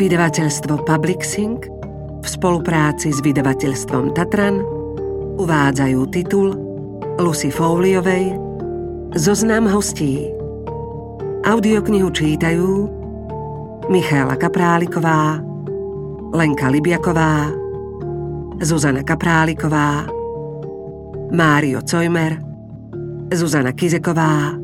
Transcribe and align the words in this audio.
Vydavateľstvo 0.00 0.88
Publixing 0.88 1.60
v 2.24 2.26
spolupráci 2.26 3.12
s 3.12 3.20
vydavateľstvom 3.20 4.16
Tatran 4.16 4.64
uvádzajú 5.36 6.00
titul 6.08 6.56
Lucy 7.20 7.52
Fouliovej 7.52 8.32
Zoznam 9.12 9.68
hostí. 9.68 10.24
Audioknihu 11.44 12.08
čítajú 12.16 12.88
Michála 13.92 14.40
Kapráliková, 14.40 15.36
Lenka 16.32 16.72
Libiaková, 16.72 17.52
Zuzana 18.64 19.04
Kapráliková, 19.04 20.08
Mário 21.28 21.84
Cojmer, 21.84 22.40
Zuzana 23.36 23.76
Kizeková, 23.76 24.56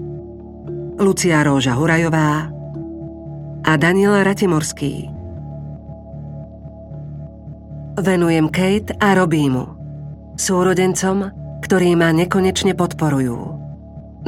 Lucia 0.97 1.45
Róža 1.45 1.77
Hurajová 1.77 2.48
a 3.69 3.73
Daniel 3.77 4.25
Ratimorský. 4.25 5.16
Venujem 7.97 8.53
Kate 8.53 8.93
a 9.01 9.17
Robímu, 9.17 9.73
súrodencom, 10.37 11.33
ktorí 11.65 11.97
ma 11.97 12.13
nekonečne 12.13 12.77
podporujú. 12.77 13.57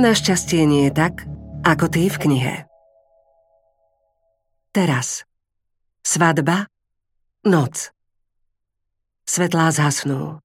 Našťastie 0.00 0.64
nie 0.64 0.88
je 0.88 0.92
tak, 0.96 1.28
ako 1.68 1.92
ty 1.92 2.08
v 2.08 2.16
knihe. 2.16 2.54
Teraz. 4.72 5.28
Svadba. 6.00 6.72
Noc. 7.44 7.92
Svetlá 9.28 9.68
zhasnú. 9.68 10.40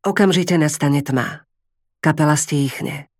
Okamžite 0.00 0.56
nastane 0.56 1.04
tma. 1.04 1.44
Kapela 2.00 2.40
stíchne. 2.40 3.12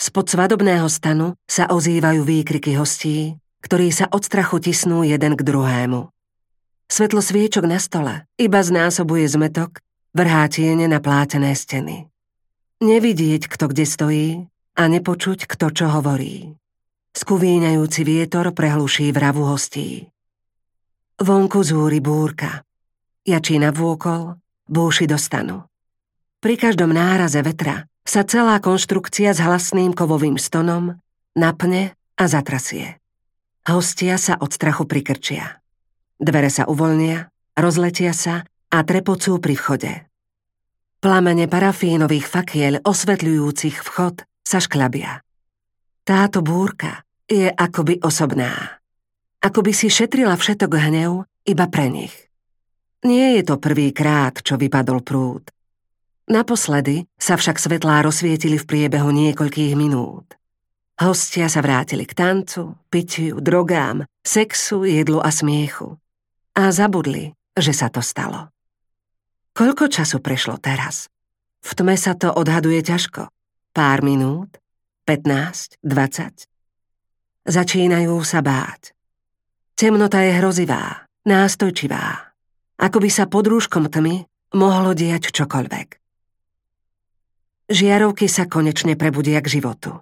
Spod 0.00 0.32
svadobného 0.32 0.88
stanu 0.88 1.36
sa 1.44 1.68
ozývajú 1.68 2.24
výkriky 2.24 2.80
hostí, 2.80 3.36
ktorí 3.60 3.92
sa 3.92 4.08
od 4.08 4.24
strachu 4.24 4.56
tisnú 4.56 5.04
jeden 5.04 5.36
k 5.36 5.44
druhému. 5.44 6.08
Svetlo 6.90 7.24
sviečok 7.24 7.64
na 7.64 7.80
stole 7.80 8.28
iba 8.36 8.60
znásobuje 8.60 9.24
zmetok, 9.26 9.80
vrhá 10.14 10.46
tiene 10.52 10.86
na 10.86 11.00
plátené 11.00 11.56
steny. 11.56 12.06
Nevidieť, 12.84 13.48
kto 13.48 13.72
kde 13.72 13.84
stojí 13.88 14.28
a 14.76 14.82
nepočuť, 14.90 15.48
kto 15.48 15.72
čo 15.72 15.86
hovorí. 15.88 16.54
Skuvíňajúci 17.14 18.02
vietor 18.02 18.50
prehluší 18.50 19.14
vravu 19.14 19.46
hostí. 19.46 20.10
Vonku 21.22 21.62
zúri 21.62 22.02
búrka. 22.02 22.66
Jačí 23.22 23.56
na 23.56 23.70
vôkol, 23.70 24.34
búši 24.66 25.06
do. 25.06 25.16
Pri 26.42 26.54
každom 26.60 26.92
náraze 26.92 27.40
vetra 27.40 27.88
sa 28.04 28.20
celá 28.26 28.60
konštrukcia 28.60 29.32
s 29.32 29.40
hlasným 29.40 29.96
kovovým 29.96 30.36
stonom 30.36 30.98
napne 31.32 31.96
a 32.20 32.24
zatrasie. 32.28 33.00
Hostia 33.64 34.20
sa 34.20 34.36
od 34.36 34.52
strachu 34.52 34.84
prikrčia. 34.84 35.63
Dvere 36.14 36.46
sa 36.46 36.70
uvoľnia, 36.70 37.26
rozletia 37.58 38.14
sa 38.14 38.46
a 38.70 38.78
trepocú 38.86 39.42
pri 39.42 39.54
vchode. 39.58 39.92
Plamene 41.02 41.50
parafínových 41.50 42.26
fakiel 42.30 42.74
osvetľujúcich 42.80 43.82
vchod 43.82 44.22
sa 44.46 44.58
šklabia. 44.62 45.20
Táto 46.06 46.40
búrka 46.40 47.02
je 47.26 47.50
akoby 47.50 48.00
osobná. 48.00 48.78
Akoby 49.42 49.76
si 49.76 49.92
šetrila 49.92 50.38
všetok 50.38 50.70
hnev 50.70 51.26
iba 51.44 51.66
pre 51.68 51.92
nich. 51.92 52.14
Nie 53.04 53.36
je 53.36 53.42
to 53.44 53.60
prvý 53.60 53.92
krát, 53.92 54.40
čo 54.40 54.56
vypadol 54.56 55.04
prúd. 55.04 55.44
Naposledy 56.24 57.04
sa 57.20 57.36
však 57.36 57.60
svetlá 57.60 58.00
rozsvietili 58.00 58.56
v 58.56 58.64
priebehu 58.64 59.12
niekoľkých 59.12 59.76
minút. 59.76 60.40
Hostia 60.96 61.52
sa 61.52 61.60
vrátili 61.60 62.08
k 62.08 62.16
tancu, 62.16 62.80
pitiu, 62.88 63.44
drogám, 63.44 64.08
sexu, 64.24 64.88
jedlu 64.88 65.20
a 65.20 65.28
smiechu 65.28 66.00
a 66.54 66.70
zabudli, 66.70 67.34
že 67.58 67.74
sa 67.74 67.90
to 67.90 67.98
stalo. 67.98 68.54
Koľko 69.54 69.90
času 69.90 70.18
prešlo 70.18 70.58
teraz? 70.58 71.10
V 71.62 71.70
tme 71.78 71.94
sa 71.94 72.14
to 72.18 72.30
odhaduje 72.30 72.82
ťažko. 72.82 73.30
Pár 73.74 74.02
minút? 74.02 74.58
15? 75.06 75.82
20? 75.82 76.46
Začínajú 77.46 78.14
sa 78.22 78.40
báť. 78.42 78.94
Temnota 79.74 80.22
je 80.22 80.32
hrozivá, 80.38 81.06
nástojčivá. 81.26 82.34
Ako 82.78 83.02
by 83.02 83.10
sa 83.10 83.26
pod 83.26 83.46
rúškom 83.50 83.90
tmy 83.90 84.26
mohlo 84.54 84.94
diať 84.94 85.34
čokoľvek. 85.34 85.88
Žiarovky 87.70 88.26
sa 88.28 88.46
konečne 88.46 88.94
prebudia 88.94 89.40
k 89.42 89.58
životu. 89.58 89.98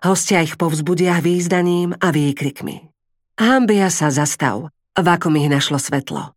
Hostia 0.00 0.40
ich 0.40 0.56
povzbudia 0.56 1.20
výzdaním 1.20 1.92
a 1.96 2.08
výkrikmi. 2.10 2.88
Hambia 3.36 3.92
sa 3.92 4.08
zastav 4.08 4.72
v 4.96 5.06
akom 5.06 5.34
ich 5.38 5.50
našlo 5.50 5.78
svetlo. 5.78 6.34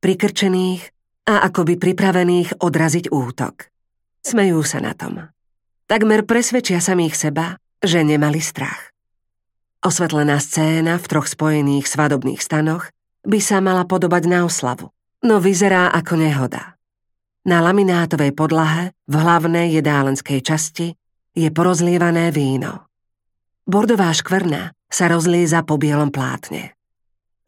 Prikrčených 0.00 0.82
a 1.28 1.46
akoby 1.46 1.78
pripravených 1.78 2.58
odraziť 2.58 3.12
útok. 3.12 3.70
Smejú 4.22 4.62
sa 4.66 4.82
na 4.82 4.94
tom. 4.94 5.30
Takmer 5.86 6.26
presvedčia 6.26 6.78
samých 6.78 7.14
seba, 7.14 7.58
že 7.82 8.02
nemali 8.02 8.38
strach. 8.38 8.94
Osvetlená 9.82 10.38
scéna 10.38 10.94
v 10.98 11.08
troch 11.10 11.26
spojených 11.26 11.90
svadobných 11.90 12.38
stanoch 12.38 12.86
by 13.26 13.38
sa 13.42 13.58
mala 13.58 13.82
podobať 13.82 14.30
na 14.30 14.46
oslavu, 14.46 14.94
no 15.26 15.42
vyzerá 15.42 15.90
ako 15.90 16.22
nehoda. 16.22 16.78
Na 17.42 17.58
laminátovej 17.58 18.30
podlahe 18.38 18.94
v 19.10 19.14
hlavnej 19.18 19.74
jedálenskej 19.74 20.38
časti 20.46 20.94
je 21.34 21.50
porozlievané 21.50 22.30
víno. 22.30 22.86
Bordová 23.66 24.14
škvrna 24.14 24.74
sa 24.86 25.10
rozlieza 25.10 25.66
po 25.66 25.78
bielom 25.78 26.14
plátne. 26.14 26.78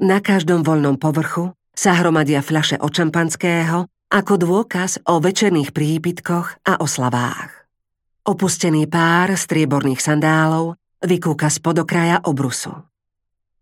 Na 0.03 0.19
každom 0.19 0.67
voľnom 0.67 0.99
povrchu 0.99 1.55
sa 1.71 1.95
hromadia 1.95 2.43
fľaše 2.43 2.83
od 2.83 2.91
šampanského 2.91 3.87
ako 4.11 4.35
dôkaz 4.35 4.99
o 5.07 5.23
večerných 5.23 5.71
prípitkoch 5.71 6.67
a 6.67 6.83
oslavách. 6.83 7.67
Opustený 8.27 8.91
pár 8.91 9.39
strieborných 9.39 10.03
sandálov 10.03 10.75
vykúka 10.99 11.47
z 11.47 11.59
podokraja 11.63 12.17
obrusu. 12.27 12.75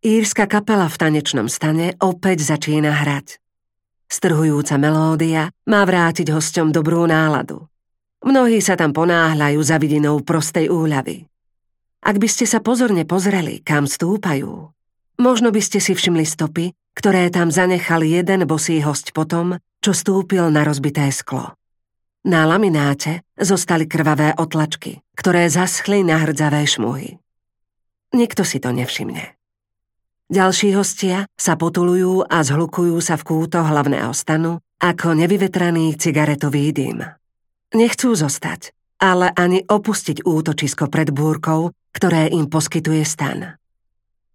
Írska 0.00 0.48
kapela 0.48 0.88
v 0.88 0.96
tanečnom 0.96 1.52
stane 1.52 2.00
opäť 2.00 2.48
začína 2.48 2.96
hrať. 3.04 3.36
Strhujúca 4.08 4.80
melódia 4.80 5.52
má 5.68 5.84
vrátiť 5.84 6.32
hosťom 6.32 6.72
dobrú 6.72 7.04
náladu. 7.08 7.68
Mnohí 8.24 8.64
sa 8.64 8.76
tam 8.76 8.96
ponáhľajú 8.96 9.60
za 9.60 9.76
vidinou 9.76 10.20
prostej 10.24 10.72
úľavy. 10.72 11.28
Ak 12.02 12.16
by 12.16 12.28
ste 12.28 12.48
sa 12.48 12.64
pozorne 12.64 13.04
pozreli, 13.04 13.60
kam 13.62 13.84
stúpajú, 13.84 14.74
Možno 15.20 15.52
by 15.52 15.60
ste 15.60 15.80
si 15.80 15.92
všimli 15.92 16.24
stopy, 16.24 16.72
ktoré 16.96 17.28
tam 17.32 17.48
zanechal 17.52 18.04
jeden 18.04 18.44
bosý 18.44 18.80
host 18.84 19.16
potom, 19.16 19.60
čo 19.80 19.92
stúpil 19.92 20.48
na 20.52 20.62
rozbité 20.62 21.08
sklo. 21.10 21.56
Na 22.22 22.46
lamináte 22.46 23.26
zostali 23.34 23.90
krvavé 23.90 24.38
otlačky, 24.38 25.02
ktoré 25.18 25.50
zaschli 25.50 26.06
na 26.06 26.22
hrdzavé 26.22 26.62
šmuhy. 26.62 27.18
Nikto 28.14 28.46
si 28.46 28.62
to 28.62 28.70
nevšimne. 28.70 29.34
Ďalší 30.32 30.72
hostia 30.78 31.28
sa 31.36 31.58
potulujú 31.58 32.24
a 32.24 32.40
zhlukujú 32.40 32.96
sa 33.04 33.18
v 33.18 33.26
kúto 33.26 33.60
hlavného 33.60 34.14
stanu 34.16 34.62
ako 34.80 35.18
nevyvetraný 35.18 35.98
cigaretový 35.98 36.72
dym. 36.72 37.04
Nechcú 37.74 38.14
zostať, 38.14 38.72
ale 39.02 39.34
ani 39.34 39.66
opustiť 39.66 40.22
útočisko 40.22 40.86
pred 40.88 41.10
búrkou, 41.10 41.74
ktoré 41.92 42.30
im 42.30 42.46
poskytuje 42.46 43.02
stan. 43.02 43.58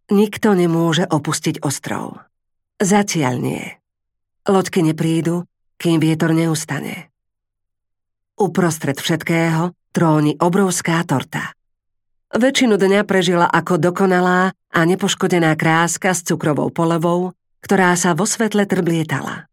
Nikto 0.07 0.56
nemôže 0.56 1.03
opustiť 1.03 1.68
ostrov. 1.68 2.23
Zatiaľ 2.79 3.35
nie. 3.44 3.63
Loďky 4.47 4.79
neprídu, 4.79 5.44
kým 5.75 6.00
vietor 6.00 6.31
neustane. 6.31 7.12
Uprostred 8.40 8.95
všetkého 9.03 9.75
tróni 9.91 10.40
obrovská 10.40 11.04
torta. 11.04 11.51
Väčšinu 12.31 12.80
dňa 12.80 13.04
prežila 13.04 13.51
ako 13.51 13.81
dokonalá 13.81 14.56
a 14.56 14.80
nepoškodená 14.88 15.57
kráska 15.59 16.15
s 16.15 16.24
cukrovou 16.24 16.71
polevou, 16.71 17.36
ktorá 17.60 17.92
sa 18.00 18.15
vo 18.15 18.24
svetle 18.24 18.63
trblietala. 18.63 19.51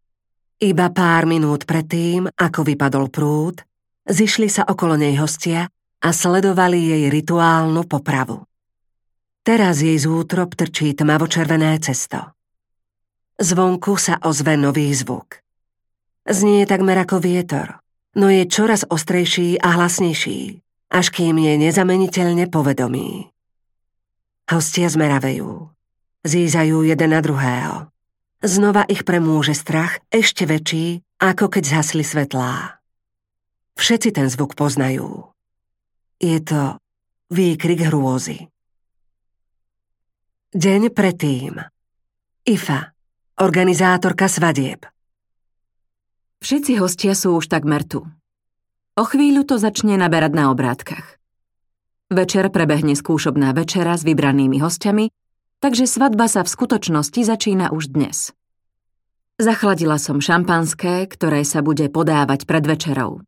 Iba 0.63 0.87
pár 0.87 1.27
minút 1.27 1.67
predtým, 1.67 2.31
ako 2.31 2.63
vypadol 2.63 3.11
prúd, 3.11 3.59
zišli 4.07 4.47
sa 4.47 4.63
okolo 4.63 4.95
nej 4.95 5.19
hostia 5.19 5.67
a 5.99 6.09
sledovali 6.15 6.79
jej 6.79 7.03
rituálnu 7.11 7.83
popravu. 7.83 8.47
Teraz 9.45 9.77
jej 9.77 9.93
z 10.01 10.09
útrop 10.09 10.57
trčí 10.57 10.97
tmavočervené 10.97 11.77
cesto. 11.77 12.33
Zvonku 13.37 13.93
sa 13.93 14.17
ozve 14.25 14.57
nový 14.57 14.89
zvuk. 14.89 15.37
Znie 16.25 16.65
takmer 16.65 16.97
ako 16.97 17.21
vietor, 17.21 17.77
no 18.17 18.25
je 18.33 18.49
čoraz 18.49 18.89
ostrejší 18.89 19.61
a 19.61 19.77
hlasnejší, 19.77 20.65
až 20.89 21.13
kým 21.13 21.37
je 21.37 21.61
nezameniteľne 21.61 22.49
povedomý. 22.49 23.29
Hostia 24.49 24.89
zmeravejú. 24.89 25.69
Zízajú 26.25 26.81
jeden 26.81 27.13
na 27.13 27.21
druhého. 27.21 27.93
Znova 28.41 28.81
ich 28.89 29.05
premôže 29.05 29.53
strach 29.53 30.01
ešte 30.09 30.49
väčší, 30.49 31.05
ako 31.21 31.53
keď 31.53 31.63
zhasli 31.69 32.01
svetlá. 32.01 32.81
Všetci 33.77 34.09
ten 34.09 34.25
zvuk 34.25 34.57
poznajú. 34.57 35.29
Je 36.17 36.41
to 36.41 36.81
výkrik 37.29 37.85
hrôzy. 37.93 38.49
Deň 40.55 40.95
predtým. 40.95 41.59
Ifa. 42.47 42.95
organizátorka 43.43 44.31
svadieb. 44.31 44.87
Všetci 46.39 46.79
hostia 46.79 47.11
sú 47.11 47.35
už 47.35 47.51
takmer 47.51 47.83
tu. 47.83 48.07
O 48.95 49.03
chvíľu 49.03 49.43
to 49.43 49.59
začne 49.59 49.99
naberať 49.99 50.31
na 50.31 50.55
obrátkach. 50.55 51.19
Večer 52.07 52.47
prebehne 52.55 52.95
skúšobná 52.95 53.51
večera 53.51 53.99
s 53.99 54.07
vybranými 54.07 54.63
hostiami, 54.63 55.11
takže 55.59 55.91
svadba 55.91 56.31
sa 56.31 56.47
v 56.47 56.53
skutočnosti 56.55 57.19
začína 57.19 57.75
už 57.75 57.91
dnes. 57.91 58.31
Zachladila 59.35 59.99
som 59.99 60.23
šampanské, 60.23 61.03
ktoré 61.11 61.43
sa 61.43 61.67
bude 61.67 61.91
podávať 61.91 62.47
pred 62.47 62.63
večerou. 62.63 63.27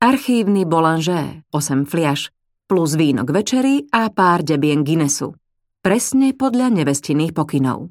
Archívny 0.00 0.64
boulanger, 0.64 1.44
8 1.52 1.84
fliaš, 1.84 2.32
plus 2.64 2.96
víno 2.96 3.28
k 3.28 3.36
večeri 3.36 3.84
a 3.92 4.08
pár 4.08 4.40
debien 4.40 4.80
Guinnessu. 4.80 5.36
Presne 5.82 6.30
podľa 6.30 6.70
nevestinných 6.70 7.34
pokynov. 7.34 7.90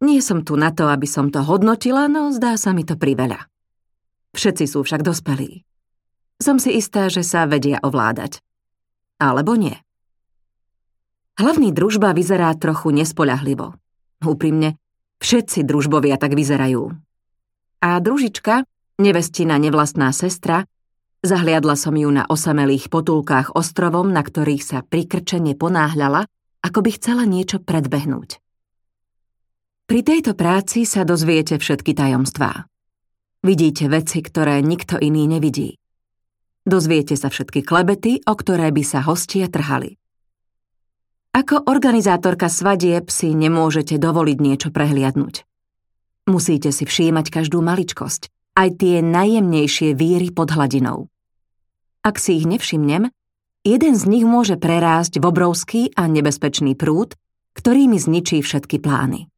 Nie 0.00 0.24
som 0.24 0.40
tu 0.40 0.56
na 0.56 0.72
to, 0.72 0.88
aby 0.88 1.04
som 1.04 1.28
to 1.28 1.44
hodnotila, 1.44 2.08
no 2.08 2.32
zdá 2.32 2.56
sa 2.56 2.72
mi 2.72 2.80
to 2.80 2.96
priveľa. 2.96 3.44
Všetci 4.32 4.64
sú 4.64 4.80
však 4.80 5.04
dospelí. 5.04 5.68
Som 6.40 6.56
si 6.56 6.80
istá, 6.80 7.12
že 7.12 7.20
sa 7.20 7.44
vedia 7.44 7.76
ovládať. 7.84 8.40
Alebo 9.20 9.52
nie. 9.52 9.76
Hlavný 11.36 11.76
družba 11.76 12.16
vyzerá 12.16 12.56
trochu 12.56 12.88
nespoľahlivo. 12.88 13.76
Úprimne, 14.24 14.80
všetci 15.20 15.60
družbovia 15.68 16.16
tak 16.16 16.32
vyzerajú. 16.32 16.88
A 17.84 18.00
družička, 18.00 18.64
nevestina 18.96 19.60
nevlastná 19.60 20.08
sestra, 20.16 20.64
zahliadla 21.24 21.76
som 21.76 21.96
ju 21.96 22.08
na 22.08 22.24
osamelých 22.28 22.88
potulkách 22.88 23.56
ostrovom, 23.56 24.12
na 24.12 24.24
ktorých 24.24 24.62
sa 24.64 24.78
prikrčene 24.84 25.56
ponáhľala, 25.56 26.28
ako 26.60 26.78
by 26.84 26.90
chcela 26.96 27.24
niečo 27.24 27.60
predbehnúť. 27.60 28.40
Pri 29.90 30.00
tejto 30.06 30.38
práci 30.38 30.86
sa 30.86 31.02
dozviete 31.02 31.58
všetky 31.58 31.98
tajomstvá. 31.98 32.68
Vidíte 33.42 33.88
veci, 33.90 34.22
ktoré 34.22 34.60
nikto 34.62 35.00
iný 35.00 35.26
nevidí. 35.26 35.80
Dozviete 36.62 37.16
sa 37.16 37.32
všetky 37.32 37.64
klebety, 37.64 38.20
o 38.28 38.34
ktoré 38.36 38.70
by 38.70 38.84
sa 38.84 39.00
hostia 39.00 39.48
trhali. 39.48 39.96
Ako 41.32 41.66
organizátorka 41.66 42.50
svadieb 42.50 43.08
si 43.08 43.32
nemôžete 43.32 43.96
dovoliť 43.96 44.38
niečo 44.38 44.68
prehliadnúť. 44.70 45.46
Musíte 46.28 46.70
si 46.70 46.84
všímať 46.86 47.26
každú 47.32 47.58
maličkosť, 47.64 48.28
aj 48.56 48.68
tie 48.80 49.02
najjemnejšie 49.04 49.94
víry 49.94 50.30
pod 50.34 50.54
hladinou. 50.54 51.10
Ak 52.00 52.16
si 52.16 52.40
ich 52.40 52.48
nevšimnem, 52.48 53.12
jeden 53.66 53.94
z 53.94 54.04
nich 54.08 54.24
môže 54.24 54.56
prerásť 54.56 55.20
v 55.20 55.24
obrovský 55.28 55.82
a 55.92 56.08
nebezpečný 56.08 56.74
prúd, 56.74 57.14
ktorý 57.52 57.90
mi 57.90 58.00
zničí 58.00 58.40
všetky 58.40 58.80
plány. 58.80 59.28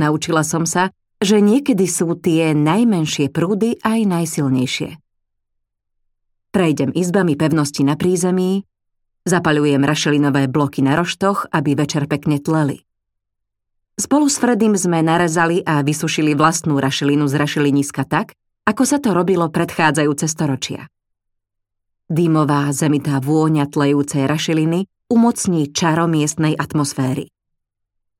Naučila 0.00 0.42
som 0.42 0.64
sa, 0.64 0.90
že 1.22 1.38
niekedy 1.38 1.86
sú 1.86 2.16
tie 2.18 2.56
najmenšie 2.56 3.30
prúdy 3.30 3.78
aj 3.80 4.00
najsilnejšie. 4.08 4.90
Prejdem 6.54 6.94
izbami 6.94 7.34
pevnosti 7.34 7.82
na 7.82 7.98
prízemí, 7.98 8.62
zapaľujem 9.26 9.82
rašelinové 9.82 10.46
bloky 10.46 10.86
na 10.86 10.94
roštoch, 10.94 11.50
aby 11.50 11.74
večer 11.74 12.06
pekne 12.06 12.38
tleli. 12.38 12.84
Spolu 13.94 14.26
s 14.26 14.42
Fredim 14.42 14.74
sme 14.74 15.06
narezali 15.06 15.62
a 15.62 15.78
vysušili 15.86 16.34
vlastnú 16.34 16.82
rašelinu 16.82 17.30
z 17.30 17.34
rašeliniska 17.38 18.02
tak, 18.02 18.34
ako 18.66 18.82
sa 18.82 18.98
to 18.98 19.14
robilo 19.14 19.46
predchádzajúce 19.54 20.26
storočia. 20.26 20.90
Dýmová 22.10 22.74
zemitá 22.74 23.22
vôňa 23.22 23.70
tlejúcej 23.70 24.26
rašeliny 24.26 24.90
umocní 25.06 25.70
čaro 25.70 26.10
miestnej 26.10 26.58
atmosféry. 26.58 27.30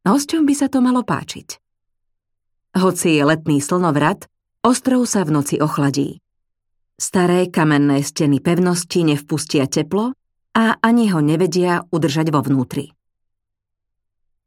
Hosťom 0.07 0.47
by 0.47 0.55
sa 0.55 0.71
to 0.71 0.79
malo 0.79 1.03
páčiť. 1.03 1.59
Hoci 2.79 3.19
je 3.19 3.23
letný 3.27 3.59
slnovrat, 3.59 4.31
ostrov 4.63 5.11
sa 5.11 5.27
v 5.27 5.43
noci 5.43 5.57
ochladí. 5.59 6.23
Staré 6.95 7.51
kamenné 7.51 8.07
steny 8.07 8.39
pevnosti 8.39 9.03
nevpustia 9.03 9.67
teplo 9.67 10.15
a 10.55 10.79
ani 10.79 11.11
ho 11.11 11.19
nevedia 11.19 11.83
udržať 11.91 12.31
vo 12.31 12.47
vnútri. 12.47 12.95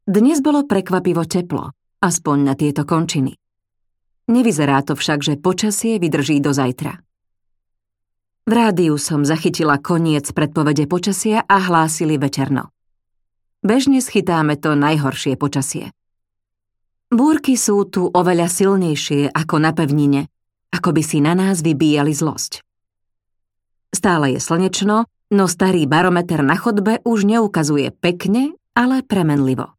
Dnes 0.07 0.39
bolo 0.39 0.63
prekvapivo 0.63 1.27
teplo, 1.27 1.75
aspoň 1.99 2.37
na 2.39 2.55
tieto 2.55 2.87
končiny. 2.87 3.35
Nevyzerá 4.31 4.79
to 4.79 4.95
však, 4.95 5.19
že 5.19 5.35
počasie 5.35 5.99
vydrží 5.99 6.39
do 6.39 6.55
zajtra. 6.55 7.03
V 8.47 8.51
rádiu 8.55 8.95
som 8.95 9.27
zachytila 9.27 9.75
koniec 9.83 10.31
predpovede 10.31 10.87
počasia 10.87 11.43
a 11.43 11.59
hlásili 11.59 12.15
večerno. 12.15 12.71
Bežne 13.59 13.99
schytáme 13.99 14.55
to 14.55 14.79
najhoršie 14.79 15.35
počasie. 15.35 15.91
Búrky 17.11 17.59
sú 17.59 17.83
tu 17.91 18.07
oveľa 18.07 18.47
silnejšie 18.47 19.35
ako 19.35 19.59
na 19.59 19.75
pevnine, 19.75 20.31
ako 20.71 20.95
by 20.95 21.03
si 21.03 21.19
na 21.19 21.35
nás 21.35 21.59
vybíjali 21.59 22.15
zlosť. 22.15 22.63
Stále 23.91 24.35
je 24.35 24.39
slnečno, 24.39 25.03
no 25.35 25.43
starý 25.51 25.83
barometer 25.83 26.47
na 26.47 26.55
chodbe 26.55 27.03
už 27.03 27.27
neukazuje 27.27 27.91
pekne, 27.91 28.55
ale 28.71 29.03
premenlivo. 29.03 29.76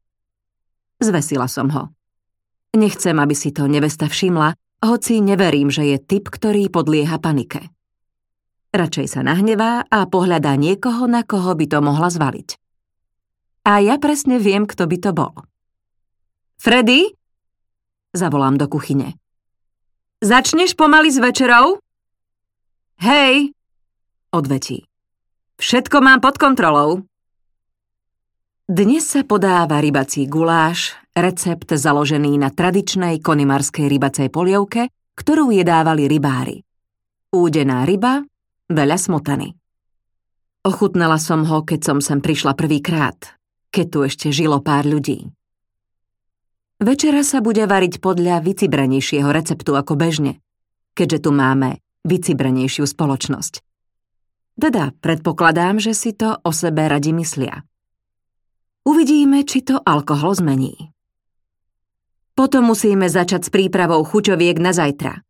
Zvesila 0.98 1.46
som 1.46 1.70
ho. 1.70 1.94
Nechcem, 2.74 3.16
aby 3.16 3.34
si 3.34 3.54
to 3.54 3.70
nevesta 3.70 4.10
všimla, 4.10 4.54
hoci 4.84 5.18
neverím, 5.24 5.72
že 5.72 5.86
je 5.86 5.98
typ, 5.98 6.30
ktorý 6.30 6.70
podlieha 6.70 7.18
panike. 7.18 7.70
Radšej 8.70 9.06
sa 9.18 9.20
nahnevá 9.24 9.86
a 9.88 10.04
pohľadá 10.04 10.54
niekoho, 10.54 11.08
na 11.08 11.24
koho 11.24 11.56
by 11.56 11.66
to 11.66 11.78
mohla 11.80 12.12
zvaliť. 12.12 12.48
A 13.64 13.80
ja 13.80 13.96
presne 13.96 14.36
viem, 14.36 14.68
kto 14.68 14.84
by 14.84 14.96
to 15.00 15.10
bol. 15.16 15.34
Freddy, 16.60 17.18
Zavolám 18.16 18.56
do 18.56 18.66
kuchyne. 18.68 19.20
Začneš 20.24 20.72
pomaly 20.74 21.12
s 21.12 21.20
večerou? 21.20 21.78
Hej, 22.98 23.52
odvetí. 24.32 24.88
Všetko 25.60 26.00
mám 26.00 26.18
pod 26.24 26.40
kontrolou. 26.40 27.04
Dnes 28.69 29.00
sa 29.00 29.25
podáva 29.25 29.81
rybací 29.81 30.29
guláš, 30.29 30.93
recept 31.17 31.73
založený 31.73 32.37
na 32.37 32.53
tradičnej 32.53 33.17
konimarskej 33.25 33.88
rybacej 33.88 34.29
polievke, 34.29 34.93
ktorú 35.17 35.49
jedávali 35.56 36.05
rybári. 36.05 36.69
Údená 37.32 37.88
ryba, 37.88 38.29
veľa 38.69 39.00
smotany. 39.00 39.56
Ochutnala 40.69 41.17
som 41.17 41.48
ho, 41.48 41.65
keď 41.65 41.81
som 41.81 41.98
sem 42.05 42.20
prišla 42.20 42.53
prvýkrát, 42.53 43.41
keď 43.72 43.87
tu 43.89 43.98
ešte 44.05 44.29
žilo 44.37 44.60
pár 44.60 44.84
ľudí. 44.84 45.32
Večera 46.77 47.25
sa 47.25 47.41
bude 47.41 47.65
variť 47.65 48.05
podľa 48.05 48.44
vycibrenejšieho 48.44 49.32
receptu 49.32 49.81
ako 49.81 49.96
bežne, 49.96 50.44
keďže 50.93 51.25
tu 51.25 51.31
máme 51.32 51.81
vycibrenejšiu 52.05 52.84
spoločnosť. 52.84 53.65
Teda 54.60 54.93
predpokladám, 55.01 55.81
že 55.81 55.96
si 55.96 56.13
to 56.13 56.37
o 56.44 56.53
sebe 56.53 56.84
radi 56.84 57.17
myslia. 57.17 57.65
Uvidíme, 58.87 59.43
či 59.43 59.65
to 59.65 59.81
alkohol 59.82 60.37
zmení. 60.37 60.94
Potom 62.39 62.70
musíme 62.70 63.11
začať 63.11 63.47
s 63.47 63.51
prípravou 63.51 64.06
chuťoviek 64.06 64.63
na 64.63 64.70
zajtra. 64.70 65.27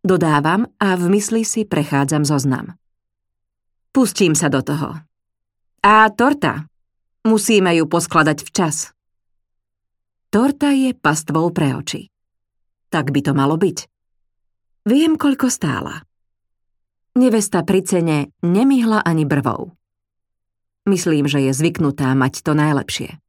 Dodávam 0.00 0.64
a 0.80 0.96
v 0.96 1.12
mysli 1.12 1.44
si 1.44 1.68
prechádzam 1.68 2.24
zoznam. 2.24 2.80
Pustím 3.92 4.32
sa 4.32 4.48
do 4.48 4.64
toho. 4.64 4.96
A 5.84 6.08
torta. 6.08 6.64
Musíme 7.28 7.76
ju 7.76 7.84
poskladať 7.84 8.40
včas. 8.46 8.96
Torta 10.32 10.72
je 10.72 10.96
pastvou 10.96 11.52
pre 11.52 11.76
oči. 11.76 12.08
Tak 12.88 13.12
by 13.12 13.20
to 13.20 13.32
malo 13.36 13.60
byť. 13.60 13.78
Viem, 14.88 15.20
koľko 15.20 15.52
stála. 15.52 16.00
Nevesta 17.18 17.64
pri 17.64 17.80
cene 17.84 18.18
nemihla 18.40 19.04
ani 19.04 19.28
brvou. 19.28 19.77
Myslím, 20.88 21.28
že 21.28 21.44
je 21.44 21.52
zvyknutá 21.52 22.16
mať 22.16 22.40
to 22.40 22.56
najlepšie. 22.56 23.20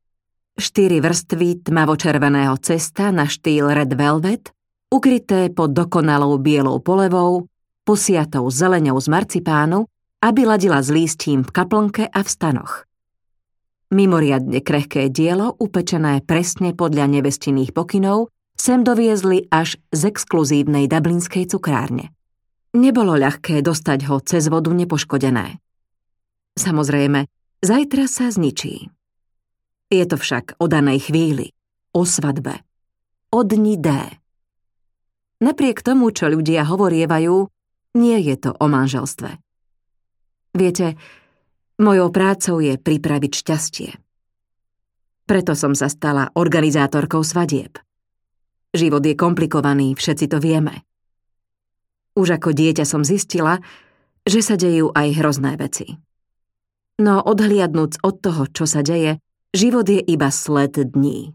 Štyri 0.56 1.04
vrstvy 1.04 1.68
tmavočerveného 1.68 2.56
cesta 2.64 3.12
na 3.12 3.28
štýl 3.28 3.68
Red 3.68 4.00
Velvet, 4.00 4.56
ukryté 4.88 5.52
pod 5.52 5.76
dokonalou 5.76 6.40
bielou 6.40 6.80
polevou, 6.80 7.52
posiatou 7.84 8.48
zeleňou 8.48 8.96
z 9.04 9.08
marcipánu, 9.12 9.92
aby 10.24 10.48
ladila 10.48 10.80
s 10.80 10.88
lístím 10.88 11.44
v 11.44 11.52
kaplnke 11.52 12.08
a 12.08 12.20
v 12.24 12.30
stanoch. 12.32 12.88
Mimoriadne 13.92 14.64
krehké 14.64 15.12
dielo, 15.12 15.56
upečené 15.60 16.24
presne 16.24 16.72
podľa 16.72 17.12
nevestinných 17.12 17.76
pokynov, 17.76 18.32
sem 18.56 18.84
doviezli 18.84 19.48
až 19.52 19.80
z 19.92 20.12
exkluzívnej 20.12 20.88
dublinskej 20.88 21.50
cukrárne. 21.50 22.12
Nebolo 22.76 23.18
ľahké 23.18 23.64
dostať 23.66 24.00
ho 24.12 24.22
cez 24.22 24.46
vodu 24.52 24.70
nepoškodené. 24.70 25.58
Samozrejme, 26.60 27.26
zajtra 27.62 28.06
sa 28.08 28.32
zničí. 28.32 28.92
Je 29.90 30.04
to 30.06 30.16
však 30.16 30.60
o 30.62 30.70
danej 30.70 31.10
chvíli, 31.10 31.52
o 31.98 32.06
svadbe, 32.06 32.62
o 33.34 33.40
dni 33.42 33.76
D. 33.82 33.88
Napriek 35.40 35.82
tomu, 35.82 36.12
čo 36.12 36.30
ľudia 36.30 36.68
hovorievajú, 36.68 37.36
nie 37.98 38.18
je 38.22 38.36
to 38.38 38.52
o 38.54 38.66
manželstve. 38.70 39.40
Viete, 40.54 41.00
Mojou 41.80 42.12
prácou 42.12 42.60
je 42.60 42.76
pripraviť 42.76 43.32
šťastie. 43.40 43.90
Preto 45.24 45.56
som 45.56 45.72
sa 45.72 45.88
stala 45.88 46.28
organizátorkou 46.36 47.24
svadieb. 47.24 47.80
Život 48.76 49.00
je 49.00 49.16
komplikovaný, 49.16 49.96
všetci 49.96 50.28
to 50.28 50.44
vieme. 50.44 50.84
Už 52.20 52.36
ako 52.36 52.52
dieťa 52.52 52.84
som 52.84 53.08
zistila, 53.08 53.64
že 54.28 54.44
sa 54.44 54.60
dejú 54.60 54.92
aj 54.92 55.08
hrozné 55.24 55.56
veci. 55.56 55.96
No 57.00 57.24
odhliadnúc 57.24 58.04
od 58.04 58.20
toho, 58.20 58.44
čo 58.52 58.68
sa 58.68 58.84
deje, 58.84 59.24
život 59.56 59.88
je 59.88 60.04
iba 60.04 60.28
sled 60.28 60.76
dní. 60.76 61.32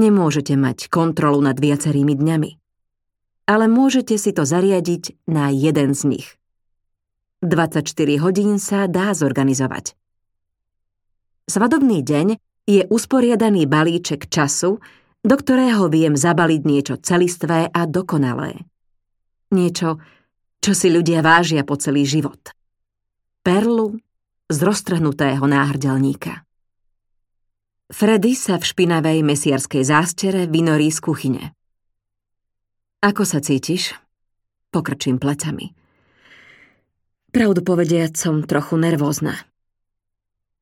Nemôžete 0.00 0.56
mať 0.56 0.88
kontrolu 0.88 1.44
nad 1.44 1.60
viacerými 1.60 2.16
dňami. 2.16 2.50
Ale 3.44 3.68
môžete 3.68 4.16
si 4.16 4.32
to 4.32 4.48
zariadiť 4.48 5.28
na 5.28 5.52
jeden 5.52 5.92
z 5.92 6.16
nich. 6.16 6.28
24 7.44 7.84
hodín 8.24 8.56
sa 8.56 8.88
dá 8.88 9.12
zorganizovať. 9.12 9.92
Svadobný 11.44 12.00
deň 12.00 12.40
je 12.64 12.88
usporiadaný 12.88 13.68
balíček 13.68 14.32
času, 14.32 14.80
do 15.20 15.34
ktorého 15.36 15.92
viem 15.92 16.16
zabaliť 16.16 16.62
niečo 16.64 16.94
celistvé 16.96 17.68
a 17.68 17.84
dokonalé. 17.84 18.64
Niečo, 19.52 20.00
čo 20.64 20.72
si 20.72 20.88
ľudia 20.88 21.20
vážia 21.20 21.68
po 21.68 21.76
celý 21.76 22.08
život. 22.08 22.40
Perlu 23.44 24.00
z 24.52 24.58
roztrhnutého 24.60 25.40
náhrdelníka. 25.40 26.44
Freddy 27.88 28.36
sa 28.36 28.60
v 28.60 28.64
špinavej 28.64 29.24
mesiarskej 29.24 29.84
zástere 29.84 30.44
vynorí 30.48 30.92
z 30.92 31.00
kuchyne. 31.00 31.44
Ako 33.04 33.24
sa 33.24 33.40
cítiš? 33.40 33.96
Pokrčím 34.72 35.20
plecami. 35.20 35.72
Pravdu 37.32 37.60
povediať 37.60 38.16
som 38.16 38.44
trochu 38.44 38.80
nervózna. 38.80 39.36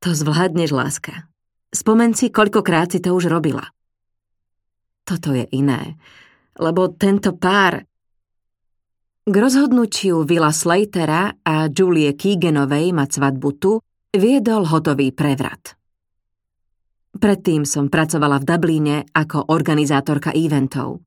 To 0.02 0.10
zvládneš, 0.10 0.74
láska. 0.74 1.30
Spomen 1.70 2.12
si, 2.12 2.34
koľkokrát 2.34 2.90
si 2.90 2.98
to 2.98 3.14
už 3.14 3.30
robila. 3.30 3.70
Toto 5.06 5.34
je 5.34 5.46
iné, 5.54 5.98
lebo 6.58 6.90
tento 6.90 7.34
pár 7.34 7.86
k 9.22 9.34
rozhodnutiu 9.38 10.26
Vila 10.26 10.50
Slatera 10.50 11.30
a 11.46 11.70
Julie 11.70 12.10
Keeganovej 12.18 12.90
mať 12.90 13.22
svadbu 13.22 13.48
tu 13.54 13.78
viedol 14.10 14.66
hotový 14.66 15.14
prevrat. 15.14 15.78
Predtým 17.14 17.62
som 17.62 17.86
pracovala 17.86 18.42
v 18.42 18.48
Dubline 18.50 18.96
ako 19.14 19.54
organizátorka 19.54 20.34
eventov. 20.34 21.06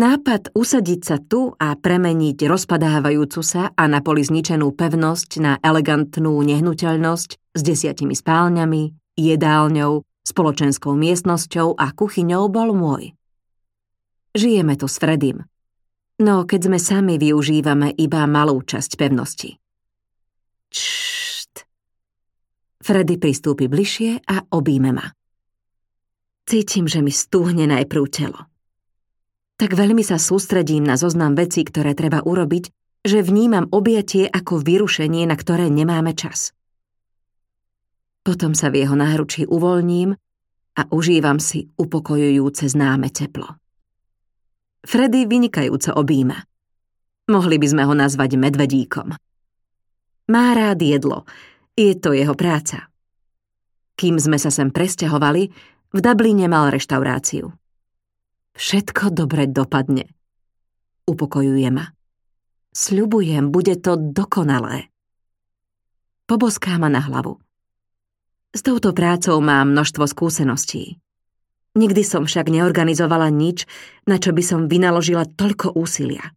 Nápad 0.00 0.56
usadiť 0.56 1.00
sa 1.04 1.20
tu 1.20 1.52
a 1.60 1.76
premeniť 1.76 2.46
rozpadávajúcu 2.46 3.42
sa 3.44 3.68
a 3.74 3.84
na 3.84 4.00
poli 4.00 4.24
zničenú 4.24 4.72
pevnosť 4.72 5.30
na 5.44 5.52
elegantnú 5.60 6.40
nehnuteľnosť 6.40 7.30
s 7.52 7.60
desiatimi 7.60 8.16
spálňami, 8.16 8.96
jedálňou, 9.18 10.06
spoločenskou 10.24 10.96
miestnosťou 10.96 11.76
a 11.76 11.92
kuchyňou 11.92 12.48
bol 12.48 12.72
môj. 12.72 13.12
Žijeme 14.32 14.78
tu 14.78 14.86
s 14.86 14.96
Fredim, 15.02 15.49
No, 16.20 16.44
keď 16.44 16.68
sme 16.68 16.76
sami, 16.76 17.16
využívame 17.16 17.96
iba 17.96 18.28
malú 18.28 18.60
časť 18.60 19.00
pevnosti. 19.00 19.56
Čšt. 20.68 21.64
Freddy 22.84 23.16
pristúpi 23.16 23.72
bližšie 23.72 24.28
a 24.28 24.44
obíme 24.52 24.92
ma. 24.92 25.16
Cítim, 26.44 26.84
že 26.84 27.00
mi 27.00 27.08
stúhne 27.08 27.64
najprv 27.64 28.04
telo. 28.12 28.40
Tak 29.56 29.72
veľmi 29.72 30.04
sa 30.04 30.20
sústredím 30.20 30.84
na 30.84 31.00
zoznam 31.00 31.32
vecí, 31.32 31.64
ktoré 31.64 31.96
treba 31.96 32.20
urobiť, 32.20 32.68
že 33.00 33.24
vnímam 33.24 33.68
objatie 33.72 34.28
ako 34.28 34.60
vyrušenie, 34.60 35.24
na 35.24 35.36
ktoré 35.40 35.72
nemáme 35.72 36.12
čas. 36.12 36.52
Potom 38.20 38.52
sa 38.52 38.68
v 38.68 38.84
jeho 38.84 38.96
náručí 38.96 39.48
uvoľním 39.48 40.12
a 40.76 40.82
užívam 40.92 41.40
si 41.40 41.72
upokojujúce 41.80 42.68
známe 42.68 43.08
teplo. 43.08 43.59
Freddy 44.80 45.28
vynikajúco 45.28 45.92
objíma. 45.92 46.40
Mohli 47.30 47.56
by 47.60 47.66
sme 47.68 47.82
ho 47.84 47.94
nazvať 47.94 48.40
medvedíkom. 48.40 49.14
Má 50.30 50.46
rád 50.54 50.80
jedlo, 50.82 51.28
je 51.76 51.94
to 51.98 52.16
jeho 52.16 52.34
práca. 52.34 52.90
Kým 53.94 54.16
sme 54.16 54.40
sa 54.40 54.48
sem 54.48 54.72
presťahovali, 54.72 55.42
v 55.90 55.98
Dubline 55.98 56.46
mal 56.46 56.70
reštauráciu. 56.70 57.50
Všetko 58.54 59.12
dobre 59.12 59.50
dopadne. 59.50 60.08
Upokojuje 61.04 61.68
ma. 61.74 61.90
Sľubujem, 62.70 63.50
bude 63.50 63.74
to 63.82 63.98
dokonalé. 63.98 64.88
Poboská 66.30 66.78
ma 66.78 66.86
na 66.86 67.02
hlavu. 67.02 67.42
S 68.54 68.62
touto 68.62 68.94
prácou 68.94 69.42
mám 69.42 69.74
množstvo 69.74 70.06
skúseností. 70.06 70.98
Nikdy 71.78 72.02
som 72.02 72.26
však 72.26 72.50
neorganizovala 72.50 73.30
nič, 73.30 73.62
na 74.02 74.18
čo 74.18 74.34
by 74.34 74.42
som 74.42 74.66
vynaložila 74.66 75.22
toľko 75.38 75.78
úsilia. 75.78 76.34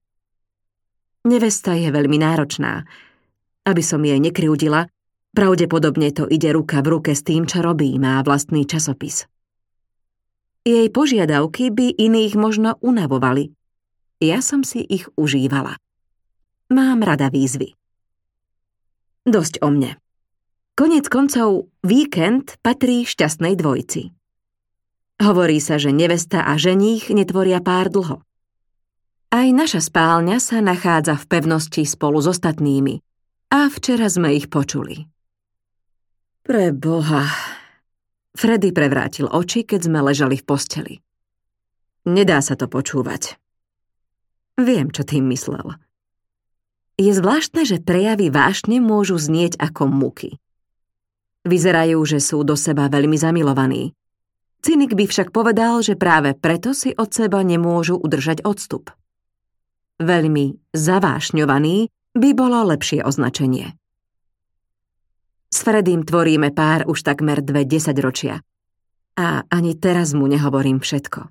Nevesta 1.26 1.74
je 1.74 1.90
veľmi 1.90 2.22
náročná. 2.22 2.86
Aby 3.64 3.82
som 3.82 4.04
jej 4.04 4.20
nekryudila, 4.20 4.92
pravdepodobne 5.34 6.14
to 6.14 6.30
ide 6.30 6.54
ruka 6.54 6.84
v 6.84 7.00
ruke 7.00 7.12
s 7.16 7.26
tým, 7.26 7.50
čo 7.50 7.64
robí, 7.64 7.96
má 7.98 8.22
vlastný 8.22 8.68
časopis. 8.68 9.26
Jej 10.64 10.88
požiadavky 10.94 11.74
by 11.74 11.98
iných 11.98 12.38
možno 12.38 12.78
unavovali. 12.80 13.52
Ja 14.24 14.40
som 14.40 14.64
si 14.64 14.80
ich 14.86 15.10
užívala. 15.20 15.76
Mám 16.72 17.04
rada 17.04 17.28
výzvy. 17.28 17.76
Dosť 19.28 19.60
o 19.64 19.72
mne. 19.72 20.00
Konec 20.76 21.08
koncov, 21.12 21.68
víkend 21.84 22.60
patrí 22.64 23.04
šťastnej 23.04 23.60
dvojci. 23.60 24.23
Hovorí 25.22 25.62
sa, 25.62 25.78
že 25.78 25.94
nevesta 25.94 26.42
a 26.46 26.58
ženích 26.58 27.14
netvoria 27.14 27.62
pár 27.62 27.94
dlho. 27.94 28.22
Aj 29.34 29.48
naša 29.50 29.82
spálňa 29.82 30.38
sa 30.38 30.62
nachádza 30.62 31.18
v 31.18 31.26
pevnosti 31.26 31.82
spolu 31.90 32.22
s 32.22 32.30
ostatnými 32.38 33.02
a 33.54 33.70
včera 33.70 34.06
sme 34.10 34.34
ich 34.34 34.50
počuli. 34.50 35.10
Pre 36.46 36.70
Boha. 36.74 37.26
Freddy 38.34 38.74
prevrátil 38.74 39.30
oči, 39.30 39.66
keď 39.66 39.90
sme 39.90 40.00
ležali 40.06 40.38
v 40.38 40.46
posteli. 40.46 40.94
Nedá 42.10 42.42
sa 42.42 42.58
to 42.58 42.66
počúvať. 42.66 43.38
Viem, 44.60 44.94
čo 44.94 45.02
tým 45.02 45.30
myslel. 45.34 45.78
Je 47.00 47.10
zvláštne, 47.10 47.66
že 47.66 47.82
prejavy 47.82 48.30
vášne 48.30 48.78
môžu 48.78 49.18
znieť 49.18 49.58
ako 49.58 49.90
muky. 49.90 50.38
Vyzerajú, 51.42 51.98
že 52.06 52.22
sú 52.22 52.46
do 52.46 52.54
seba 52.54 52.86
veľmi 52.86 53.18
zamilovaní. 53.18 53.98
Cynik 54.64 54.96
by 54.96 55.06
však 55.12 55.36
povedal, 55.36 55.84
že 55.84 56.00
práve 56.00 56.32
preto 56.40 56.72
si 56.72 56.96
od 56.96 57.12
seba 57.12 57.44
nemôžu 57.44 58.00
udržať 58.00 58.48
odstup. 58.48 58.96
Veľmi 60.00 60.56
zavášňovaný 60.72 61.92
by 62.16 62.30
bolo 62.32 62.64
lepšie 62.72 63.04
označenie. 63.04 63.76
S 65.52 65.68
Fredým 65.68 66.08
tvoríme 66.08 66.56
pár 66.56 66.88
už 66.88 67.04
takmer 67.04 67.44
dve 67.44 67.68
desaťročia. 67.68 68.42
A 69.20 69.46
ani 69.52 69.78
teraz 69.78 70.18
mu 70.18 70.26
nehovorím 70.26 70.82
všetko. 70.82 71.30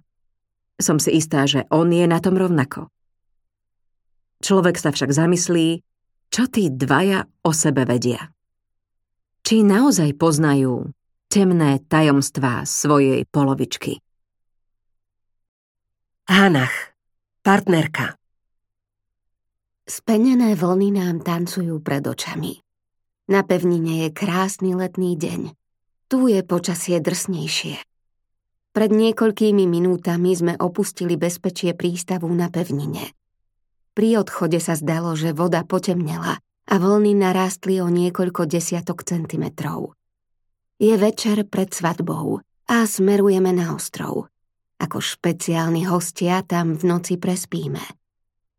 Som 0.79 1.03
si 1.03 1.17
istá, 1.19 1.49
že 1.49 1.67
on 1.75 1.91
je 1.91 2.07
na 2.07 2.23
tom 2.23 2.39
rovnako. 2.39 2.87
Človek 4.45 4.79
sa 4.79 4.95
však 4.95 5.11
zamyslí, 5.11 5.83
čo 6.31 6.47
tí 6.47 6.71
dvaja 6.71 7.27
o 7.43 7.51
sebe 7.51 7.83
vedia. 7.89 8.31
Či 9.43 9.67
naozaj 9.67 10.15
poznajú 10.21 10.95
temné 11.33 11.81
tajomstvá 11.89 12.69
svojej 12.69 13.25
polovičky. 13.25 14.05
Hanach, 16.29 16.93
partnerka 17.41 18.21
Spenené 19.89 20.53
vlny 20.53 20.93
nám 20.93 21.25
tancujú 21.25 21.81
pred 21.81 22.05
očami. 22.05 22.61
Na 23.33 23.41
pevnine 23.49 24.05
je 24.05 24.09
krásny 24.13 24.77
letný 24.77 25.17
deň. 25.17 25.57
Tu 26.13 26.37
je 26.37 26.45
počasie 26.45 27.01
drsnejšie. 27.01 27.81
Pred 28.77 28.91
niekoľkými 28.93 29.65
minútami 29.65 30.37
sme 30.37 30.61
opustili 30.61 31.17
bezpečie 31.17 31.73
prístavu 31.73 32.29
na 32.29 32.53
pevnine. 32.53 33.17
Pri 33.97 34.21
odchode 34.21 34.61
sa 34.61 34.77
zdalo, 34.77 35.17
že 35.17 35.33
voda 35.33 35.65
potemnela 35.65 36.45
a 36.69 36.75
vlny 36.77 37.17
narástli 37.17 37.81
o 37.81 37.89
niekoľko 37.89 38.45
desiatok 38.45 39.01
centimetrov. 39.01 39.97
Je 40.79 40.95
večer 40.97 41.45
pred 41.49 41.73
svadbou 41.73 42.41
a 42.69 42.77
smerujeme 42.87 43.53
na 43.53 43.77
ostrov. 43.77 44.33
Ako 44.81 44.99
špeciálni 44.99 45.87
hostia 45.87 46.43
tam 46.43 46.75
v 46.75 46.83
noci 46.89 47.21
prespíme. 47.21 47.83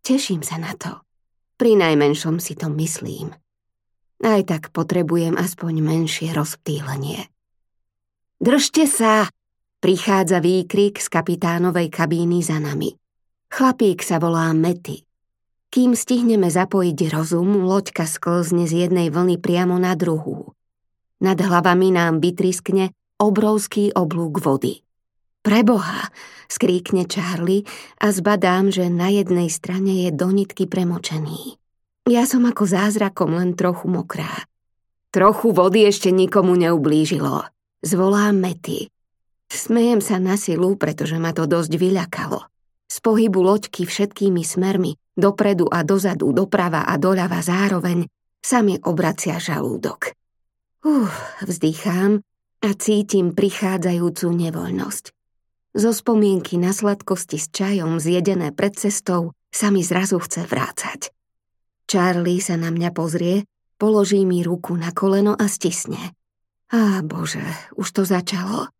Teším 0.03 0.43
sa 0.43 0.60
na 0.60 0.75
to. 0.75 1.03
Pri 1.60 1.79
najmenšom 1.79 2.43
si 2.43 2.60
to 2.60 2.67
myslím. 2.74 3.32
Aj 4.24 4.41
tak 4.48 4.72
potrebujem 4.72 5.36
aspoň 5.36 5.84
menšie 5.84 6.32
rozptýlenie. 6.32 7.27
Držte 8.39 8.88
sa! 8.88 9.27
Prichádza 9.84 10.39
výkrik 10.39 11.03
z 11.03 11.08
kapitánovej 11.12 11.91
kabíny 11.91 12.39
za 12.39 12.55
nami. 12.55 12.96
Chlapík 13.51 14.00
sa 14.00 14.15
volá 14.15 14.48
Mety. 14.55 15.03
Kým 15.67 15.91
stihneme 15.91 16.48
zapojiť 16.48 17.12
rozum, 17.12 17.67
loďka 17.67 18.08
sklzne 18.08 18.63
z 18.63 18.88
jednej 18.88 19.12
vlny 19.12 19.43
priamo 19.43 19.75
na 19.75 19.91
druhú. 20.00 20.55
Nad 21.24 21.39
hlavami 21.39 21.96
nám 21.96 22.20
vytriskne 22.20 22.92
obrovský 23.15 23.96
oblúk 23.96 24.44
vody. 24.44 24.84
Preboha, 25.39 26.12
skríkne 26.51 27.08
Charlie 27.08 27.63
a 28.00 28.12
zbadám, 28.12 28.72
že 28.72 28.92
na 28.92 29.08
jednej 29.08 29.48
strane 29.48 30.08
je 30.08 30.10
donitky 30.12 30.68
premočený. 30.68 31.60
Ja 32.12 32.27
som 32.27 32.44
ako 32.44 32.68
zázrakom 32.68 33.39
len 33.39 33.56
trochu 33.56 33.88
mokrá. 33.88 34.48
Trochu 35.15 35.56
vody 35.56 35.88
ešte 35.88 36.12
nikomu 36.12 36.60
neublížilo. 36.60 37.48
Zvolám 37.80 38.36
Mety. 38.39 38.92
Smejem 39.48 40.03
sa 40.03 40.20
na 40.20 40.36
silu, 40.36 40.75
pretože 40.75 41.15
ma 41.20 41.32
to 41.32 41.48
dosť 41.48 41.72
vyľakalo. 41.80 42.39
Z 42.88 42.98
pohybu 43.00 43.39
loďky 43.39 43.88
všetkými 43.88 44.44
smermi, 44.44 44.96
dopredu 45.15 45.72
a 45.72 45.88
dozadu, 45.88 46.36
doprava 46.36 46.84
a 46.84 47.00
doľava 47.00 47.39
zároveň, 47.39 48.08
sa 48.44 48.60
mi 48.60 48.75
obracia 48.84 49.39
žalúdok. 49.39 50.23
Uf, 50.84 51.16
vzdýchám 51.40 52.20
a 52.63 52.70
cítim 52.75 53.32
prichádzajúcu 53.32 54.28
nevoľnosť. 54.28 55.06
Zo 55.74 55.92
spomienky 55.96 56.60
na 56.60 56.75
sladkosti 56.75 57.40
s 57.40 57.50
čajom 57.50 57.98
zjedené 57.98 58.52
pred 58.52 58.75
cestou 58.75 59.32
sa 59.48 59.72
mi 59.72 59.82
zrazu 59.82 60.20
chce 60.20 60.44
vrácať. 60.46 61.10
Charlie 61.88 62.44
sa 62.44 62.60
na 62.60 62.70
mňa 62.70 62.92
pozrie 62.92 63.48
Položí 63.84 64.24
mi 64.24 64.40
ruku 64.48 64.80
na 64.80 64.96
koleno 64.96 65.36
a 65.36 65.52
stisne. 65.52 66.16
Á, 66.72 67.04
bože, 67.04 67.44
už 67.75 67.88
to 67.92 68.08
začalo. 68.08 68.72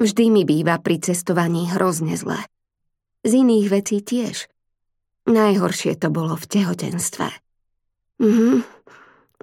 Vždy 0.00 0.32
mi 0.32 0.48
býva 0.48 0.80
pri 0.80 1.04
cestovaní 1.04 1.68
hrozne 1.68 2.16
zle. 2.16 2.40
Z 3.28 3.44
iných 3.44 3.68
vecí 3.68 4.00
tiež. 4.00 4.48
Najhoršie 5.28 6.00
to 6.00 6.08
bolo 6.08 6.40
v 6.40 6.48
tehotenstve. 6.48 7.28
Mhm. 8.24 8.71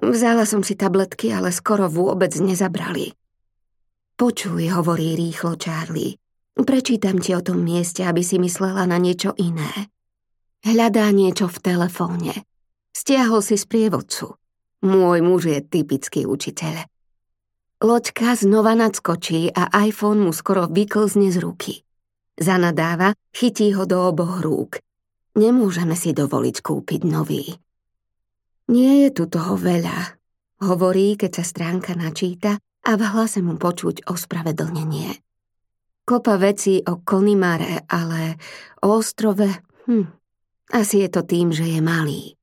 Vzala 0.00 0.48
som 0.48 0.64
si 0.64 0.74
tabletky, 0.76 1.28
ale 1.28 1.52
skoro 1.52 1.92
vôbec 1.92 2.32
nezabrali. 2.40 3.12
Počuj, 4.16 4.72
hovorí 4.72 5.16
rýchlo 5.16 5.60
Charlie. 5.60 6.16
Prečítam 6.56 7.20
ti 7.20 7.32
o 7.36 7.40
tom 7.40 7.64
mieste, 7.64 8.04
aby 8.04 8.20
si 8.20 8.36
myslela 8.36 8.84
na 8.84 9.00
niečo 9.00 9.32
iné. 9.36 9.88
Hľadá 10.60 11.08
niečo 11.12 11.48
v 11.48 11.58
telefóne. 11.60 12.32
Stiahol 12.92 13.40
si 13.40 13.56
sprievodcu. 13.56 14.36
Môj 14.84 15.20
muž 15.24 15.48
je 15.48 15.60
typický 15.64 16.28
učiteľ. 16.28 16.84
Loďka 17.80 18.36
znova 18.36 18.76
nadskočí 18.76 19.56
a 19.56 19.72
iPhone 19.88 20.20
mu 20.20 20.32
skoro 20.36 20.68
vyklzne 20.68 21.32
z 21.32 21.40
ruky. 21.40 21.80
Zanadáva, 22.36 23.16
chytí 23.32 23.72
ho 23.72 23.88
do 23.88 24.04
oboch 24.04 24.44
rúk. 24.44 24.84
Nemôžeme 25.36 25.96
si 25.96 26.12
dovoliť 26.12 26.56
kúpiť 26.60 27.00
nový. 27.08 27.56
Nie 28.70 29.06
je 29.06 29.10
tu 29.10 29.26
toho 29.26 29.58
veľa, 29.58 30.14
hovorí, 30.62 31.18
keď 31.18 31.42
sa 31.42 31.44
stránka 31.44 31.98
načíta 31.98 32.62
a 32.86 32.90
v 32.94 33.02
hlase 33.02 33.42
mu 33.42 33.58
počuť 33.58 34.06
ospravedlnenie. 34.06 35.18
Kopa 36.06 36.38
vecí 36.38 36.78
o 36.86 37.02
Konimare, 37.02 37.82
ale 37.90 38.38
o 38.86 38.94
ostrove, 38.94 39.46
hm, 39.90 40.06
asi 40.70 41.02
je 41.02 41.08
to 41.10 41.26
tým, 41.26 41.50
že 41.50 41.66
je 41.66 41.80
malý. 41.82 42.38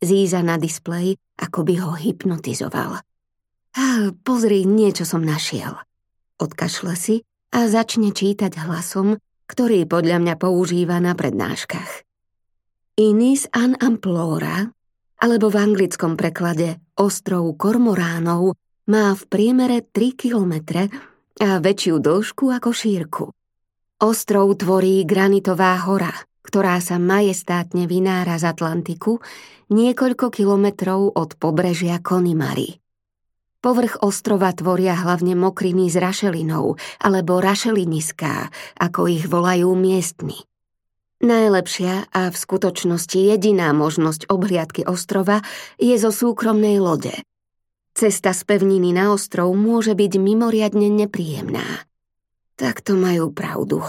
Zíza 0.00 0.40
na 0.40 0.56
displeji, 0.56 1.20
ako 1.36 1.68
by 1.68 1.74
ho 1.84 1.92
hypnotizoval. 1.94 3.04
Pozri, 4.24 4.64
niečo 4.64 5.04
som 5.04 5.20
našiel. 5.20 5.76
Odkašle 6.40 6.96
si 6.96 7.22
a 7.52 7.68
začne 7.68 8.10
čítať 8.10 8.56
hlasom, 8.56 9.20
ktorý 9.46 9.84
podľa 9.84 10.16
mňa 10.16 10.34
používa 10.40 10.96
na 10.98 11.12
prednáškach. 11.12 12.08
Inis 12.96 13.48
an 13.52 13.76
Amplora, 13.80 14.72
alebo 15.22 15.54
v 15.54 15.62
anglickom 15.62 16.18
preklade 16.18 16.82
ostrov 16.98 17.54
Kormoránov, 17.54 18.58
má 18.90 19.14
v 19.14 19.22
priemere 19.30 19.86
3 19.86 20.18
kilometre 20.18 20.90
a 21.38 21.62
väčšiu 21.62 22.02
dĺžku 22.02 22.50
ako 22.50 22.70
šírku. 22.74 23.24
Ostrov 24.02 24.58
tvorí 24.58 25.06
granitová 25.06 25.78
hora, 25.86 26.10
ktorá 26.42 26.82
sa 26.82 26.98
majestátne 26.98 27.86
vynára 27.86 28.34
z 28.42 28.50
Atlantiku 28.50 29.22
niekoľko 29.70 30.34
kilometrov 30.34 31.14
od 31.14 31.38
pobrežia 31.38 32.02
Konimary. 32.02 32.82
Povrch 33.62 34.02
ostrova 34.02 34.50
tvoria 34.50 34.98
hlavne 34.98 35.38
mokriny 35.38 35.86
s 35.86 35.94
rašelinou 35.94 36.74
alebo 36.98 37.38
rašeliniská, 37.38 38.50
ako 38.74 39.06
ich 39.06 39.30
volajú 39.30 39.70
miestni. 39.78 40.34
Najlepšia 41.22 42.10
a 42.10 42.34
v 42.34 42.36
skutočnosti 42.36 43.14
jediná 43.14 43.70
možnosť 43.70 44.26
obhliadky 44.26 44.82
ostrova 44.82 45.38
je 45.78 45.94
zo 45.94 46.10
súkromnej 46.10 46.82
lode. 46.82 47.14
Cesta 47.94 48.34
z 48.34 48.42
pevniny 48.42 48.90
na 48.90 49.14
ostrov 49.14 49.54
môže 49.54 49.94
byť 49.94 50.18
mimoriadne 50.18 50.90
nepríjemná. 50.90 51.86
Tak 52.58 52.82
to 52.82 52.98
majú 52.98 53.30
pravdu. 53.30 53.86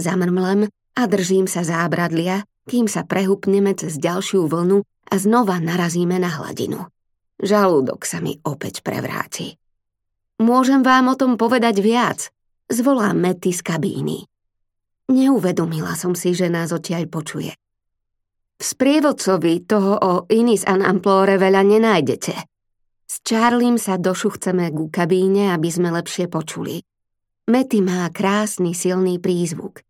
Zamrmlem 0.00 0.72
a 0.96 1.02
držím 1.04 1.44
sa 1.44 1.68
zábradlia, 1.68 2.48
kým 2.64 2.88
sa 2.88 3.04
prehupneme 3.04 3.76
cez 3.76 4.00
ďalšiu 4.00 4.48
vlnu 4.48 4.80
a 4.80 5.14
znova 5.20 5.60
narazíme 5.60 6.16
na 6.16 6.32
hladinu. 6.32 6.88
Žalúdok 7.44 8.08
sa 8.08 8.24
mi 8.24 8.40
opäť 8.40 8.80
prevráti. 8.80 9.60
Môžem 10.40 10.80
vám 10.80 11.12
o 11.12 11.18
tom 11.20 11.36
povedať 11.36 11.84
viac, 11.84 12.32
zvolá 12.72 13.12
Mety 13.12 13.52
z 13.52 13.60
kabíny. 13.60 14.29
Neuvedomila 15.10 15.98
som 15.98 16.14
si, 16.14 16.32
že 16.32 16.46
nás 16.46 16.70
odtiaľ 16.70 17.10
počuje. 17.10 17.52
V 18.60 18.62
sprievodcovi 18.62 19.66
toho 19.66 19.98
o 19.98 20.12
Inis 20.30 20.62
an 20.68 20.86
Amplore 20.86 21.34
veľa 21.40 21.66
nenájdete. 21.66 22.34
S 23.10 23.16
Charliem 23.26 23.74
sa 23.74 23.98
došuchceme 23.98 24.70
ku 24.70 24.86
kabíne, 24.86 25.50
aby 25.50 25.66
sme 25.66 25.90
lepšie 25.90 26.30
počuli. 26.30 26.78
Mety 27.50 27.82
má 27.82 28.06
krásny 28.14 28.70
silný 28.70 29.18
prízvuk. 29.18 29.82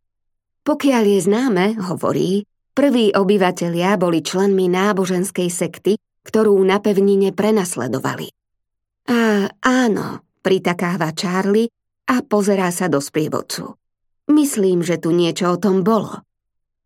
Pokiaľ 0.65 1.05
je 1.05 1.19
známe, 1.21 1.67
hovorí, 1.85 2.49
Prví 2.71 3.11
obyvatelia 3.13 3.99
boli 3.99 4.23
členmi 4.23 4.71
náboženskej 4.71 5.51
sekty, 5.51 5.99
ktorú 6.23 6.55
na 6.63 6.79
pevnine 6.79 7.35
prenasledovali. 7.35 8.31
A 9.11 9.51
áno, 9.59 10.23
pritakáva 10.39 11.11
Charlie 11.11 11.67
a 12.07 12.23
pozerá 12.23 12.71
sa 12.71 12.87
do 12.87 13.03
sprievodcu. 13.03 13.80
Myslím, 14.31 14.87
že 14.87 15.03
tu 15.03 15.11
niečo 15.11 15.51
o 15.51 15.59
tom 15.59 15.83
bolo. 15.83 16.23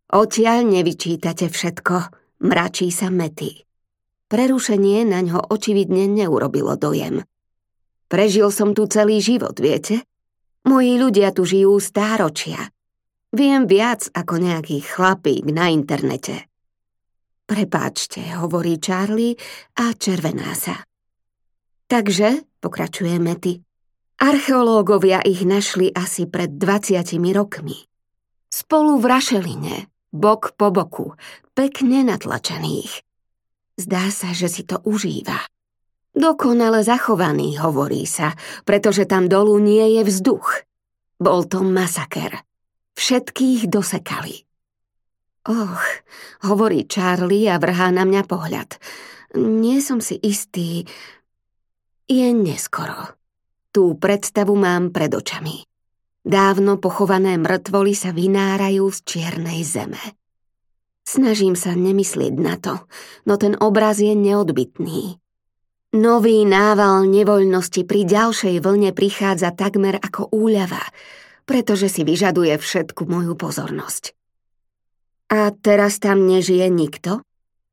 Odtiaľ 0.09 0.65
nevyčítate 0.65 1.53
všetko, 1.53 1.97
mračí 2.41 2.89
sa 2.89 3.13
Mety. 3.13 3.69
Prerušenie 4.33 5.05
na 5.05 5.21
ňo 5.21 5.53
očividne 5.53 6.09
neurobilo 6.09 6.73
dojem. 6.81 7.21
Prežil 8.09 8.49
som 8.49 8.73
tu 8.73 8.89
celý 8.89 9.21
život, 9.21 9.53
viete? 9.61 10.09
Moji 10.65 10.97
ľudia 10.97 11.37
tu 11.37 11.45
žijú 11.45 11.77
stáročia. 11.77 12.73
Viem 13.35 13.69
viac 13.69 14.09
ako 14.17 14.41
nejaký 14.41 14.81
chlapík 14.81 15.45
na 15.53 15.69
internete. 15.69 16.49
Prepáčte, 17.45 18.25
hovorí 18.41 18.81
Charlie 18.81 19.37
a 19.77 19.93
červená 19.93 20.57
sa. 20.57 20.81
Takže, 21.85 22.41
pokračuje 22.65 23.21
Mety, 23.21 23.61
archeológovia 24.19 25.23
ich 25.25 25.43
našli 25.43 25.91
asi 25.95 26.27
pred 26.29 26.59
20 26.59 27.05
rokmi. 27.35 27.87
Spolu 28.51 29.03
v 29.03 29.05
rašeline, 29.11 29.77
bok 30.15 30.55
po 30.55 30.71
boku, 30.71 31.19
pekne 31.59 32.07
natlačených. 32.07 33.03
Zdá 33.75 34.07
sa, 34.15 34.31
že 34.31 34.47
si 34.47 34.63
to 34.63 34.79
užíva. 34.87 35.43
Dokonale 36.15 36.87
zachovaný, 36.87 37.59
hovorí 37.59 38.07
sa, 38.07 38.39
pretože 38.63 39.03
tam 39.11 39.27
dolu 39.27 39.59
nie 39.59 39.99
je 39.99 40.07
vzduch. 40.07 40.63
Bol 41.19 41.51
to 41.51 41.67
masaker. 41.67 42.47
Všetkých 42.95 43.67
dosekali. 43.67 44.47
Och, 45.45 45.83
hovorí 46.47 46.87
Charlie 46.87 47.51
a 47.51 47.59
vrhá 47.59 47.91
na 47.91 48.07
mňa 48.07 48.23
pohľad. 48.31 48.79
Nie 49.35 49.83
som 49.83 49.99
si 49.99 50.17
istý. 50.23 50.87
Je 52.07 52.31
neskoro. 52.31 53.19
Tú 53.75 53.99
predstavu 53.99 54.55
mám 54.55 54.95
pred 54.95 55.11
očami. 55.11 55.67
Dávno 56.23 56.79
pochované 56.79 57.35
mŕtvoly 57.35 57.99
sa 57.99 58.15
vynárajú 58.15 58.87
z 58.95 58.99
čiernej 59.03 59.67
zeme. 59.67 60.01
Snažím 61.03 61.59
sa 61.59 61.75
nemyslieť 61.75 62.35
na 62.39 62.55
to, 62.57 62.87
no 63.27 63.35
ten 63.35 63.59
obraz 63.59 63.99
je 63.99 64.15
neodbitný. 64.15 65.19
Nový 65.99 66.47
nával 66.47 67.11
nevoľnosti 67.11 67.83
pri 67.83 68.07
ďalšej 68.07 68.63
vlne 68.63 68.95
prichádza 68.95 69.51
takmer 69.51 69.99
ako 69.99 70.31
úľava– 70.31 70.81
pretože 71.45 71.93
si 71.93 72.03
vyžaduje 72.03 72.57
všetku 72.57 73.05
moju 73.05 73.37
pozornosť. 73.37 74.17
A 75.33 75.53
teraz 75.53 76.01
tam 76.01 76.25
nežije 76.29 76.69
nikto? 76.69 77.25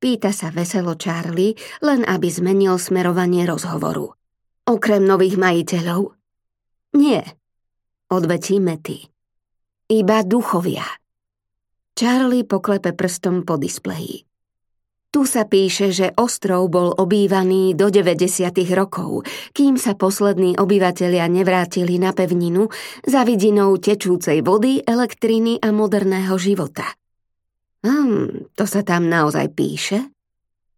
Pýta 0.01 0.33
sa 0.35 0.49
veselo 0.49 0.97
Charlie, 0.97 1.55
len 1.83 2.03
aby 2.07 2.27
zmenil 2.27 2.79
smerovanie 2.79 3.45
rozhovoru. 3.45 4.17
Okrem 4.71 5.03
nových 5.03 5.35
majiteľov? 5.35 6.15
Nie, 6.95 7.27
odvetí 8.07 8.55
Mety. 8.63 9.03
Iba 9.91 10.23
duchovia. 10.23 10.87
Charlie 11.91 12.47
poklepe 12.47 12.95
prstom 12.95 13.43
po 13.43 13.59
displeji. 13.59 14.23
Tu 15.11 15.27
sa 15.27 15.43
píše, 15.43 15.91
že 15.91 16.15
ostrov 16.15 16.71
bol 16.71 16.95
obývaný 16.95 17.75
do 17.75 17.91
90. 17.91 18.47
rokov, 18.71 19.27
kým 19.51 19.75
sa 19.75 19.91
poslední 19.99 20.55
obyvatelia 20.55 21.27
nevrátili 21.27 21.99
na 21.99 22.15
pevninu 22.15 22.71
za 23.03 23.27
vidinou 23.27 23.75
tečúcej 23.75 24.39
vody, 24.39 24.79
elektriny 24.87 25.59
a 25.59 25.75
moderného 25.75 26.39
života. 26.39 26.87
Hm, 27.83 28.55
to 28.55 28.63
sa 28.63 28.87
tam 28.87 29.11
naozaj 29.11 29.51
píše? 29.51 29.99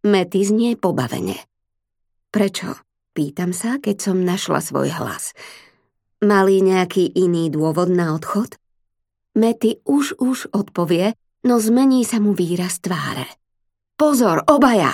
Mety 0.02 0.42
znie 0.42 0.74
pobavene. 0.74 1.38
Prečo? 2.34 2.83
Pýtam 3.14 3.54
sa, 3.54 3.78
keď 3.78 3.96
som 4.10 4.26
našla 4.26 4.58
svoj 4.58 4.90
hlas. 4.90 5.38
Mali 6.18 6.58
nejaký 6.58 7.14
iný 7.14 7.46
dôvod 7.46 7.86
na 7.86 8.10
odchod? 8.10 8.58
Mety 9.38 9.78
už 9.86 10.18
už 10.18 10.50
odpovie, 10.50 11.14
no 11.46 11.62
zmení 11.62 12.02
sa 12.02 12.18
mu 12.18 12.34
výraz 12.34 12.82
tváre. 12.82 13.30
Pozor, 13.94 14.42
obaja! 14.50 14.90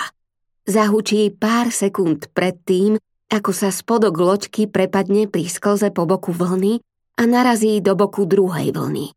Zahučí 0.69 1.33
pár 1.33 1.73
sekúnd 1.73 2.29
predtým, 2.29 3.01
ako 3.33 3.51
sa 3.57 3.73
spodok 3.73 4.13
loďky 4.13 4.69
prepadne 4.69 5.25
pri 5.25 5.49
sklze 5.49 5.89
po 5.89 6.05
boku 6.05 6.29
vlny 6.29 6.77
a 7.17 7.25
narazí 7.25 7.81
do 7.81 7.97
boku 7.97 8.29
druhej 8.29 8.69
vlny. 8.69 9.09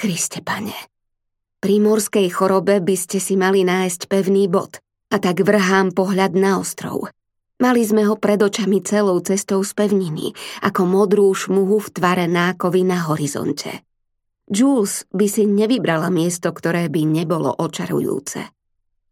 Kriste 0.00 0.40
pane, 0.40 0.72
pri 1.60 1.76
morskej 1.76 2.32
chorobe 2.32 2.80
by 2.80 2.96
ste 2.96 3.20
si 3.20 3.36
mali 3.36 3.68
nájsť 3.68 4.08
pevný 4.08 4.48
bod 4.48 4.80
a 5.12 5.20
tak 5.20 5.44
vrhám 5.44 5.92
pohľad 5.92 6.32
na 6.32 6.56
ostrov. 6.56 7.12
Mali 7.60 7.84
sme 7.84 8.08
ho 8.08 8.16
pred 8.16 8.40
očami 8.40 8.80
celou 8.80 9.20
cestou 9.20 9.60
z 9.60 9.76
pevniny, 9.76 10.32
ako 10.64 10.88
modrú 10.88 11.28
šmuhu 11.28 11.76
v 11.76 11.88
tvare 11.92 12.24
nákovy 12.24 12.88
na 12.88 13.04
horizonte. 13.04 13.84
Jules 14.48 15.04
by 15.12 15.26
si 15.28 15.44
nevybrala 15.44 16.08
miesto, 16.08 16.50
ktoré 16.50 16.88
by 16.88 17.04
nebolo 17.04 17.52
očarujúce. 17.52 18.48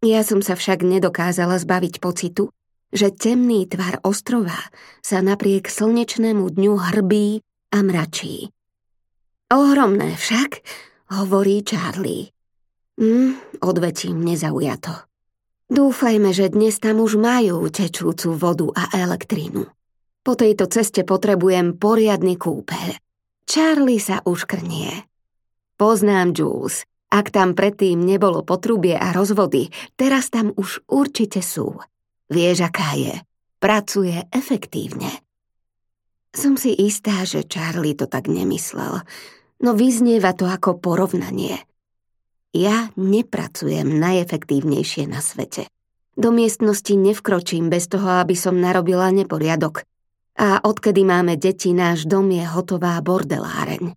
Ja 0.01 0.25
som 0.25 0.41
sa 0.41 0.57
však 0.57 0.81
nedokázala 0.81 1.61
zbaviť 1.61 2.01
pocitu, 2.01 2.49
že 2.89 3.13
temný 3.13 3.69
tvar 3.69 4.01
ostrova 4.01 4.57
sa 5.05 5.21
napriek 5.21 5.69
slnečnému 5.69 6.49
dňu 6.49 6.73
hrbí 6.73 7.45
a 7.69 7.77
mračí. 7.85 8.49
Ohromné 9.53 10.17
však, 10.17 10.65
hovorí 11.13 11.61
Charlie. 11.61 12.33
Hm, 12.97 13.61
odvetím 13.61 14.25
nezaujato. 14.25 15.08
Dúfajme, 15.69 16.33
že 16.33 16.49
dnes 16.49 16.81
tam 16.81 16.97
už 16.97 17.21
majú 17.21 17.69
tečúcu 17.69 18.33
vodu 18.33 18.67
a 18.73 18.89
elektrínu. 18.97 19.69
Po 20.25 20.33
tejto 20.33 20.65
ceste 20.65 21.05
potrebujem 21.05 21.77
poriadny 21.77 22.41
kúpeľ. 22.41 22.97
Charlie 23.45 24.01
sa 24.01 24.25
už 24.25 24.49
krnie. 24.49 25.05
Poznám 25.77 26.33
Jules. 26.33 26.89
Ak 27.09 27.33
tam 27.33 27.57
predtým 27.57 28.01
nebolo 28.01 28.45
potrubie 28.45 28.97
a 28.97 29.13
rozvody, 29.13 29.69
teraz 29.97 30.29
tam 30.29 30.53
už 30.53 30.85
určite 30.89 31.41
sú. 31.41 31.77
Vieš, 32.29 32.69
aká 32.69 32.93
je. 32.97 33.17
Pracuje 33.57 34.25
efektívne. 34.29 35.09
Som 36.29 36.57
si 36.57 36.73
istá, 36.77 37.25
že 37.25 37.45
Charlie 37.45 37.97
to 37.97 38.05
tak 38.05 38.29
nemyslel, 38.29 39.01
no 39.65 39.69
vyznieva 39.73 40.37
to 40.37 40.45
ako 40.45 40.77
porovnanie. 40.77 41.57
Ja 42.49 42.89
nepracujem 42.97 44.01
najefektívnejšie 44.01 45.05
na 45.05 45.21
svete. 45.21 45.69
Do 46.17 46.33
miestnosti 46.33 46.91
nevkročím 46.97 47.69
bez 47.69 47.85
toho, 47.85 48.25
aby 48.25 48.33
som 48.33 48.57
narobila 48.57 49.13
neporiadok. 49.13 49.85
A 50.39 50.57
odkedy 50.65 51.05
máme 51.05 51.37
deti, 51.37 51.71
náš 51.77 52.09
dom 52.09 52.33
je 52.33 52.41
hotová 52.43 52.97
bordeláreň. 53.05 53.93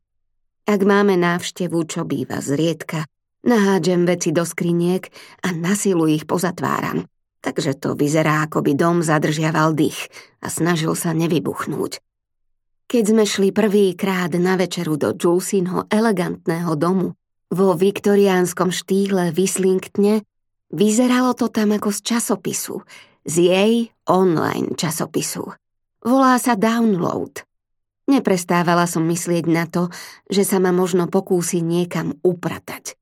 Ak 0.68 0.80
máme 0.84 1.16
návštevu, 1.18 1.82
čo 1.88 2.04
býva 2.06 2.38
zriedka, 2.38 3.08
nahádžem 3.42 4.06
veci 4.06 4.30
do 4.30 4.46
skriniek 4.46 5.08
a 5.42 5.50
na 5.50 5.74
silu 5.74 6.06
ich 6.06 6.28
pozatváram. 6.28 7.08
Takže 7.42 7.74
to 7.74 7.98
vyzerá, 7.98 8.46
ako 8.46 8.62
by 8.62 8.72
dom 8.78 9.02
zadržiaval 9.02 9.74
dých 9.74 10.06
a 10.38 10.46
snažil 10.46 10.94
sa 10.94 11.10
nevybuchnúť. 11.10 11.98
Keď 12.86 13.04
sme 13.08 13.24
šli 13.26 13.50
prvýkrát 13.50 14.30
na 14.38 14.54
večeru 14.54 14.94
do 14.94 15.10
Julesinho 15.16 15.90
elegantného 15.90 16.76
domu, 16.78 17.18
vo 17.52 17.76
viktoriánskom 17.76 18.72
štýle 18.72 19.36
Wissingtne, 19.36 20.24
vyzeralo 20.72 21.36
to 21.36 21.52
tam 21.52 21.76
ako 21.76 21.92
z 21.92 22.00
časopisu, 22.00 22.80
z 23.28 23.34
jej 23.36 23.74
online 24.08 24.72
časopisu. 24.74 25.52
Volá 26.02 26.40
sa 26.40 26.56
Download– 26.56 27.30
Neprestávala 28.10 28.90
som 28.90 29.06
myslieť 29.06 29.44
na 29.46 29.64
to, 29.70 29.86
že 30.26 30.42
sa 30.42 30.58
ma 30.58 30.74
možno 30.74 31.06
pokúsi 31.06 31.62
niekam 31.62 32.18
upratať. 32.26 32.98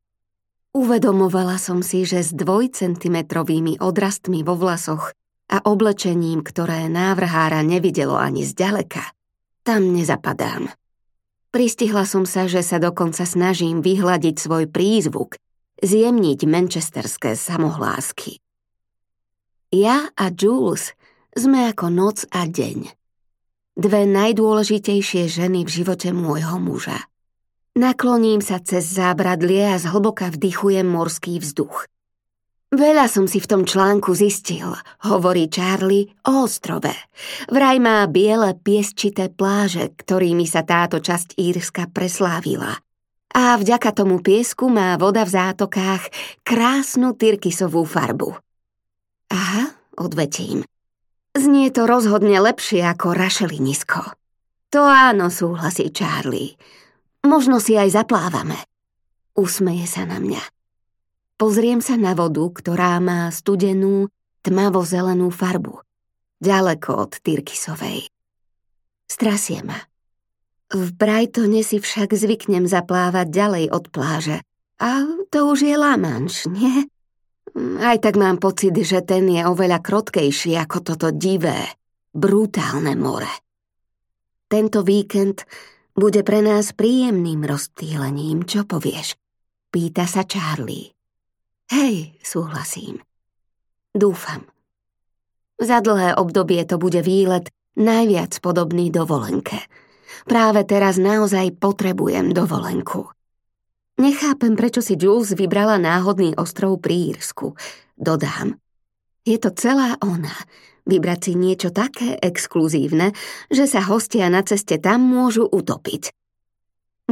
Uvedomovala 0.71 1.59
som 1.59 1.83
si, 1.83 2.07
že 2.07 2.23
s 2.23 2.31
dvojcentimetrovými 2.31 3.83
odrastmi 3.83 4.47
vo 4.47 4.55
vlasoch 4.55 5.11
a 5.51 5.57
oblečením, 5.67 6.47
ktoré 6.47 6.87
návrhára 6.87 7.65
nevidelo 7.67 8.15
ani 8.15 8.47
zďaleka, 8.47 9.03
tam 9.67 9.91
nezapadám. 9.91 10.71
Pristihla 11.51 12.07
som 12.07 12.23
sa, 12.23 12.47
že 12.47 12.63
sa 12.63 12.79
dokonca 12.79 13.27
snažím 13.27 13.83
vyhľadiť 13.83 14.37
svoj 14.39 14.65
prízvuk, 14.71 15.35
zjemniť 15.83 16.47
manchesterské 16.47 17.35
samohlásky. 17.35 18.39
Ja 19.75 20.11
a 20.15 20.31
Jules 20.31 20.95
sme 21.35 21.71
ako 21.71 21.91
noc 21.91 22.27
a 22.31 22.47
deň 22.47 23.01
dve 23.81 24.05
najdôležitejšie 24.05 25.25
ženy 25.25 25.65
v 25.65 25.71
živote 25.71 26.13
môjho 26.13 26.61
muža. 26.61 27.01
Nakloním 27.73 28.45
sa 28.45 28.61
cez 28.61 28.85
zábradlie 28.85 29.73
a 29.73 29.81
zhlboka 29.81 30.29
vdychujem 30.29 30.85
morský 30.85 31.41
vzduch. 31.41 31.89
Veľa 32.71 33.11
som 33.11 33.27
si 33.27 33.43
v 33.43 33.51
tom 33.51 33.63
článku 33.67 34.15
zistil, 34.15 34.71
hovorí 35.03 35.51
Charlie 35.51 36.07
o 36.23 36.47
ostrove. 36.47 36.95
Vraj 37.51 37.83
má 37.83 38.07
biele 38.07 38.55
piesčité 38.55 39.27
pláže, 39.27 39.91
ktorými 39.91 40.47
sa 40.47 40.63
táto 40.63 41.03
časť 41.03 41.35
Írska 41.35 41.91
preslávila. 41.91 42.79
A 43.35 43.59
vďaka 43.59 43.91
tomu 43.91 44.23
piesku 44.23 44.71
má 44.71 44.95
voda 45.03 45.27
v 45.27 45.35
zátokách 45.35 46.15
krásnu 46.47 47.19
tyrkysovú 47.19 47.83
farbu. 47.83 48.39
Aha, 49.35 49.75
odvetím. 49.99 50.63
Znie 51.35 51.75
to 51.75 51.91
rozhodne 51.91 52.39
lepšie 52.39 52.87
ako 52.87 53.19
rašelinisko. 53.19 54.15
To 54.71 54.87
áno, 54.87 55.27
súhlasí 55.27 55.91
Charlie. 55.91 56.55
Možno 57.27 57.59
si 57.59 57.75
aj 57.75 57.99
zaplávame. 57.99 58.63
Usmeje 59.35 59.91
sa 59.91 60.07
na 60.07 60.23
mňa. 60.23 60.60
Pozriem 61.41 61.81
sa 61.81 61.97
na 61.97 62.13
vodu, 62.13 62.45
ktorá 62.53 63.01
má 63.01 63.33
studenú, 63.33 64.13
tmavo-zelenú 64.45 65.33
farbu. 65.33 65.81
Ďaleko 66.37 66.91
od 67.01 67.17
Tyrkisovej. 67.17 68.13
Strasie 69.09 69.65
ma. 69.65 69.81
V 70.69 70.93
Brightone 70.93 71.65
si 71.65 71.81
však 71.81 72.13
zvyknem 72.13 72.69
zaplávať 72.69 73.33
ďalej 73.33 73.65
od 73.73 73.89
pláže. 73.89 74.45
A 74.85 75.01
to 75.33 75.49
už 75.49 75.65
je 75.65 75.81
Lamanš, 75.81 76.45
nie? 76.53 76.85
Aj 77.81 77.97
tak 77.97 78.21
mám 78.21 78.37
pocit, 78.37 78.77
že 78.77 79.01
ten 79.01 79.25
je 79.25 79.41
oveľa 79.41 79.81
krotkejší 79.81 80.61
ako 80.61 80.93
toto 80.93 81.09
divé, 81.09 81.73
brutálne 82.13 82.93
more. 83.01 83.33
Tento 84.45 84.85
víkend 84.85 85.49
bude 85.97 86.21
pre 86.21 86.45
nás 86.45 86.77
príjemným 86.77 87.49
rozptýlením, 87.49 88.45
čo 88.45 88.69
povieš? 88.69 89.17
Pýta 89.73 90.05
sa 90.05 90.29
Charlie. 90.29 91.00
Hej, 91.71 92.19
súhlasím. 92.19 92.99
Dúfam. 93.95 94.43
Za 95.63 95.79
dlhé 95.79 96.19
obdobie 96.19 96.67
to 96.67 96.83
bude 96.83 96.99
výlet 96.99 97.47
najviac 97.79 98.35
podobný 98.43 98.91
dovolenke. 98.91 99.71
Práve 100.27 100.67
teraz 100.67 100.99
naozaj 100.99 101.55
potrebujem 101.63 102.35
dovolenku. 102.35 103.15
Nechápem, 104.03 104.59
prečo 104.59 104.83
si 104.83 104.99
Jules 104.99 105.31
vybrala 105.37 105.79
náhodný 105.79 106.35
ostrov 106.35 106.83
pri 106.83 107.15
Írsku. 107.15 107.55
Dodám. 107.95 108.59
Je 109.23 109.39
to 109.39 109.55
celá 109.55 109.95
ona. 110.03 110.35
Vybrať 110.91 111.21
si 111.23 111.33
niečo 111.39 111.71
také 111.71 112.19
exkluzívne, 112.19 113.15
že 113.53 113.71
sa 113.71 113.85
hostia 113.87 114.27
na 114.27 114.43
ceste 114.43 114.81
tam 114.83 115.07
môžu 115.07 115.47
utopiť. 115.47 116.11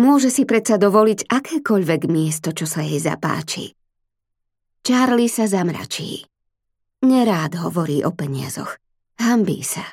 Môže 0.00 0.34
si 0.34 0.42
predsa 0.48 0.82
dovoliť 0.82 1.30
akékoľvek 1.30 2.02
miesto, 2.10 2.50
čo 2.50 2.66
sa 2.66 2.82
jej 2.82 2.98
zapáči. 2.98 3.77
Charlie 4.84 5.30
sa 5.30 5.48
zamračí. 5.48 6.28
Nerád 7.04 7.58
hovorí 7.62 8.02
o 8.02 8.10
peniazoch. 8.10 8.76
Hambí 9.18 9.62
sa. 9.62 9.86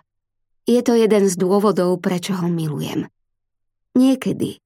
Je 0.66 0.82
to 0.82 0.98
jeden 0.98 1.30
z 1.30 1.38
dôvodov, 1.38 2.02
prečo 2.02 2.34
ho 2.34 2.50
milujem. 2.50 3.06
Niekedy, 3.94 4.58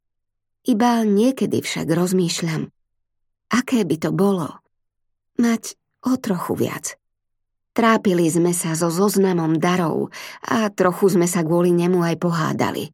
iba 0.65 1.03
niekedy 1.03 1.59
však 1.59 1.87
rozmýšľam, 1.91 2.71
aké 3.51 3.83
by 3.83 3.95
to 3.99 4.09
bolo 4.15 4.63
mať 5.39 5.77
o 6.03 6.17
trochu 6.17 6.55
viac. 6.55 6.85
Trápili 7.77 8.27
sme 8.27 8.51
sa 8.51 8.73
so 8.73 8.91
zoznamom 8.91 9.55
darov 9.61 10.11
a 10.43 10.67
trochu 10.73 11.15
sme 11.15 11.29
sa 11.29 11.45
kvôli 11.45 11.71
nemu 11.71 12.01
aj 12.01 12.15
pohádali. 12.19 12.91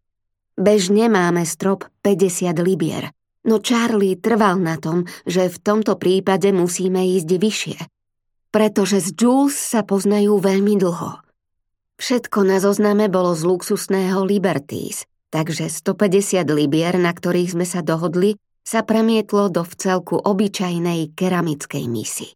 Bežne 0.59 1.09
máme 1.09 1.41
strop 1.47 1.87
50 2.03 2.53
libier, 2.61 3.14
no 3.45 3.61
Charlie 3.61 4.17
trval 4.17 4.59
na 4.59 4.75
tom, 4.81 5.05
že 5.23 5.47
v 5.47 5.57
tomto 5.61 5.95
prípade 5.95 6.49
musíme 6.51 7.05
ísť 7.15 7.29
vyššie. 7.37 7.79
pretože 8.55 9.03
z 9.03 9.19
Jules 9.19 9.51
sa 9.51 9.83
poznajú 9.83 10.39
veľmi 10.39 10.79
dlho. 10.79 11.19
Všetko 11.99 12.39
na 12.47 12.63
zozname 12.63 13.11
bolo 13.11 13.35
z 13.35 13.43
luxusného 13.43 14.23
Liberties, 14.23 15.03
takže 15.27 15.67
150 15.67 16.47
libier, 16.55 16.95
na 16.95 17.11
ktorých 17.11 17.51
sme 17.51 17.67
sa 17.67 17.83
dohodli, 17.83 18.39
sa 18.63 18.87
premietlo 18.87 19.51
do 19.51 19.67
vcelku 19.67 20.15
obyčajnej 20.15 21.11
keramickej 21.19 21.83
misy. 21.91 22.31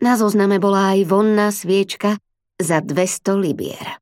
Na 0.00 0.16
zozname 0.16 0.56
bola 0.56 0.96
aj 0.96 1.04
vonná 1.04 1.52
sviečka 1.52 2.16
za 2.56 2.80
200 2.80 3.36
libier. 3.36 4.00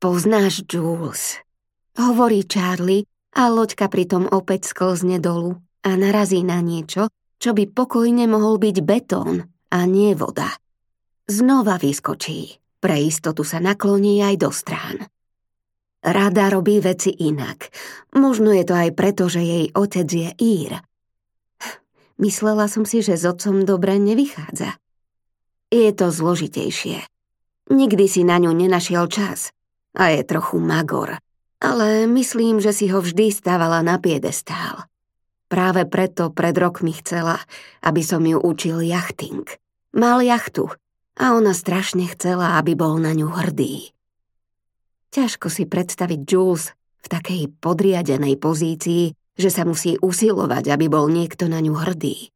Poznáš 0.00 0.64
Jules, 0.64 1.36
hovorí 2.00 2.48
Charlie 2.48 3.04
a 3.34 3.46
loďka 3.50 3.86
pritom 3.86 4.26
opäť 4.30 4.74
sklzne 4.74 5.22
dolu 5.22 5.58
a 5.86 5.90
narazí 5.94 6.42
na 6.42 6.58
niečo, 6.60 7.08
čo 7.40 7.56
by 7.56 7.70
pokojne 7.70 8.28
mohol 8.28 8.60
byť 8.60 8.76
betón 8.84 9.48
a 9.70 9.78
nie 9.86 10.12
voda. 10.18 10.50
Znova 11.30 11.78
vyskočí. 11.78 12.58
Pre 12.80 12.96
istotu 12.96 13.44
sa 13.44 13.60
nakloní 13.60 14.24
aj 14.24 14.34
do 14.40 14.50
strán. 14.50 15.04
Rada 16.00 16.48
robí 16.48 16.80
veci 16.80 17.12
inak. 17.12 17.68
Možno 18.16 18.56
je 18.56 18.64
to 18.64 18.72
aj 18.72 18.90
preto, 18.96 19.28
že 19.28 19.44
jej 19.44 19.66
otec 19.76 20.08
je 20.08 20.30
Ír. 20.40 20.80
Myslela 22.24 22.72
som 22.72 22.88
si, 22.88 23.04
že 23.04 23.20
s 23.20 23.28
otcom 23.28 23.68
dobre 23.68 24.00
nevychádza. 24.00 24.80
Je 25.68 25.92
to 25.92 26.08
zložitejšie. 26.08 27.04
Nikdy 27.70 28.04
si 28.08 28.24
na 28.24 28.40
ňu 28.40 28.50
nenašiel 28.50 29.06
čas. 29.12 29.52
A 29.92 30.16
je 30.16 30.24
trochu 30.24 30.56
magor. 30.56 31.20
Ale 31.60 32.08
myslím, 32.08 32.56
že 32.58 32.72
si 32.72 32.88
ho 32.88 33.04
vždy 33.04 33.28
stávala 33.28 33.84
na 33.84 34.00
piedestál. 34.00 34.88
Práve 35.50 35.84
preto 35.84 36.32
pred 36.32 36.56
rokmi 36.56 36.96
chcela, 36.96 37.36
aby 37.84 38.00
som 38.00 38.24
ju 38.24 38.40
učil 38.40 38.80
jachting. 38.80 39.44
Mal 39.92 40.24
jachtu 40.24 40.72
a 41.20 41.36
ona 41.36 41.52
strašne 41.52 42.08
chcela, 42.16 42.56
aby 42.56 42.72
bol 42.72 42.96
na 42.96 43.12
ňu 43.12 43.28
hrdý. 43.28 43.92
Ťažko 45.10 45.50
si 45.50 45.66
predstaviť 45.66 46.20
Jules 46.22 46.72
v 47.02 47.06
takej 47.10 47.42
podriadenej 47.58 48.38
pozícii, 48.38 49.12
že 49.34 49.50
sa 49.50 49.66
musí 49.66 49.98
usilovať, 49.98 50.70
aby 50.70 50.86
bol 50.86 51.10
niekto 51.10 51.50
na 51.50 51.58
ňu 51.58 51.74
hrdý. 51.76 52.30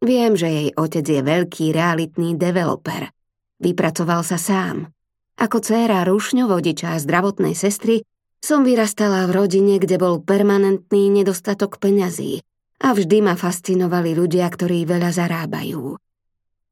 Viem, 0.00 0.32
že 0.32 0.48
jej 0.48 0.68
otec 0.80 1.04
je 1.04 1.20
veľký 1.20 1.76
realitný 1.76 2.40
developer. 2.40 3.12
Vypracoval 3.60 4.24
sa 4.24 4.40
sám. 4.40 4.88
Ako 5.36 5.60
dcéra 5.60 6.08
rušňovodiča 6.08 6.96
a 6.96 7.02
zdravotnej 7.02 7.52
sestry 7.52 8.00
som 8.40 8.64
vyrastala 8.64 9.28
v 9.28 9.36
rodine, 9.36 9.76
kde 9.76 10.00
bol 10.00 10.24
permanentný 10.24 11.12
nedostatok 11.12 11.76
peňazí 11.76 12.40
a 12.80 12.96
vždy 12.96 13.20
ma 13.20 13.36
fascinovali 13.36 14.16
ľudia, 14.16 14.48
ktorí 14.48 14.88
veľa 14.88 15.12
zarábajú. 15.12 16.00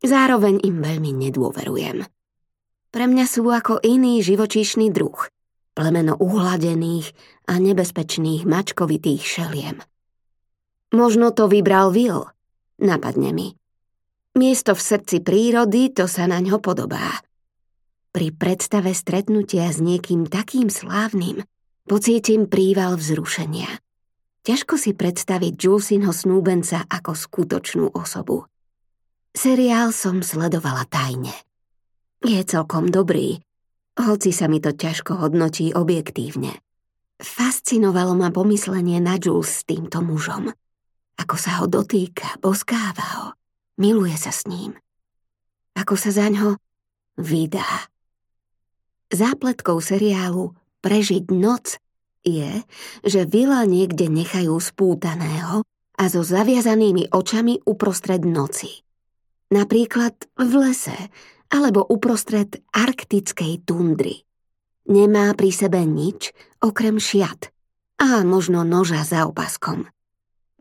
Zároveň 0.00 0.64
im 0.64 0.80
veľmi 0.80 1.12
nedôverujem. 1.28 2.08
Pre 2.88 3.04
mňa 3.04 3.24
sú 3.28 3.44
ako 3.52 3.84
iný 3.84 4.24
živočíšny 4.24 4.88
druh, 4.88 5.28
plemeno 5.76 6.16
uhladených 6.16 7.12
a 7.52 7.60
nebezpečných 7.60 8.48
mačkovitých 8.48 9.22
šeliem. 9.22 9.76
Možno 10.96 11.36
to 11.36 11.52
vybral 11.52 11.92
Will, 11.92 12.32
napadne 12.80 13.36
mi. 13.36 13.52
Miesto 14.40 14.72
v 14.72 14.80
srdci 14.80 15.20
prírody 15.20 15.92
to 15.92 16.08
sa 16.08 16.24
na 16.24 16.40
ňo 16.40 16.64
podobá. 16.64 17.20
Pri 18.08 18.32
predstave 18.32 18.96
stretnutia 18.96 19.68
s 19.68 19.84
niekým 19.84 20.24
takým 20.24 20.72
slávnym 20.72 21.44
pocítim 21.88 22.44
príval 22.44 23.00
vzrušenia. 23.00 23.80
Ťažko 24.44 24.76
si 24.76 24.92
predstaviť 24.92 25.56
Julesinho 25.56 26.12
snúbenca 26.12 26.84
ako 26.84 27.16
skutočnú 27.16 27.96
osobu. 27.96 28.44
Seriál 29.32 29.96
som 29.96 30.20
sledovala 30.20 30.84
tajne. 30.88 31.32
Je 32.20 32.40
celkom 32.44 32.92
dobrý, 32.92 33.40
hoci 33.96 34.30
sa 34.30 34.46
mi 34.46 34.60
to 34.60 34.76
ťažko 34.76 35.16
hodnotí 35.18 35.72
objektívne. 35.72 36.60
Fascinovalo 37.18 38.14
ma 38.14 38.30
pomyslenie 38.30 39.02
na 39.02 39.18
Jules 39.18 39.62
s 39.62 39.66
týmto 39.66 40.04
mužom. 40.04 40.54
Ako 41.18 41.34
sa 41.34 41.58
ho 41.58 41.66
dotýka, 41.66 42.38
boskáva 42.38 43.06
ho, 43.18 43.26
miluje 43.74 44.14
sa 44.14 44.30
s 44.30 44.46
ním. 44.46 44.78
Ako 45.74 45.98
sa 45.98 46.14
zaňho 46.14 46.62
vydá. 47.18 47.90
Zápletkou 49.10 49.82
seriálu 49.82 50.54
Prežiť 50.88 51.28
noc 51.36 51.76
je, 52.24 52.64
že 53.04 53.28
vila 53.28 53.60
niekde 53.68 54.08
nechajú 54.08 54.56
spútaného 54.56 55.60
a 56.00 56.04
so 56.08 56.24
zaviazanými 56.24 57.12
očami 57.12 57.60
uprostred 57.68 58.24
noci. 58.24 58.80
Napríklad 59.52 60.16
v 60.40 60.52
lese 60.64 60.96
alebo 61.52 61.84
uprostred 61.84 62.64
arktickej 62.72 63.68
tundry. 63.68 64.24
Nemá 64.88 65.36
pri 65.36 65.52
sebe 65.52 65.84
nič 65.84 66.32
okrem 66.64 66.96
šiat 66.96 67.52
a 68.00 68.24
možno 68.24 68.64
noža 68.64 69.04
za 69.04 69.28
opaskom. 69.28 69.92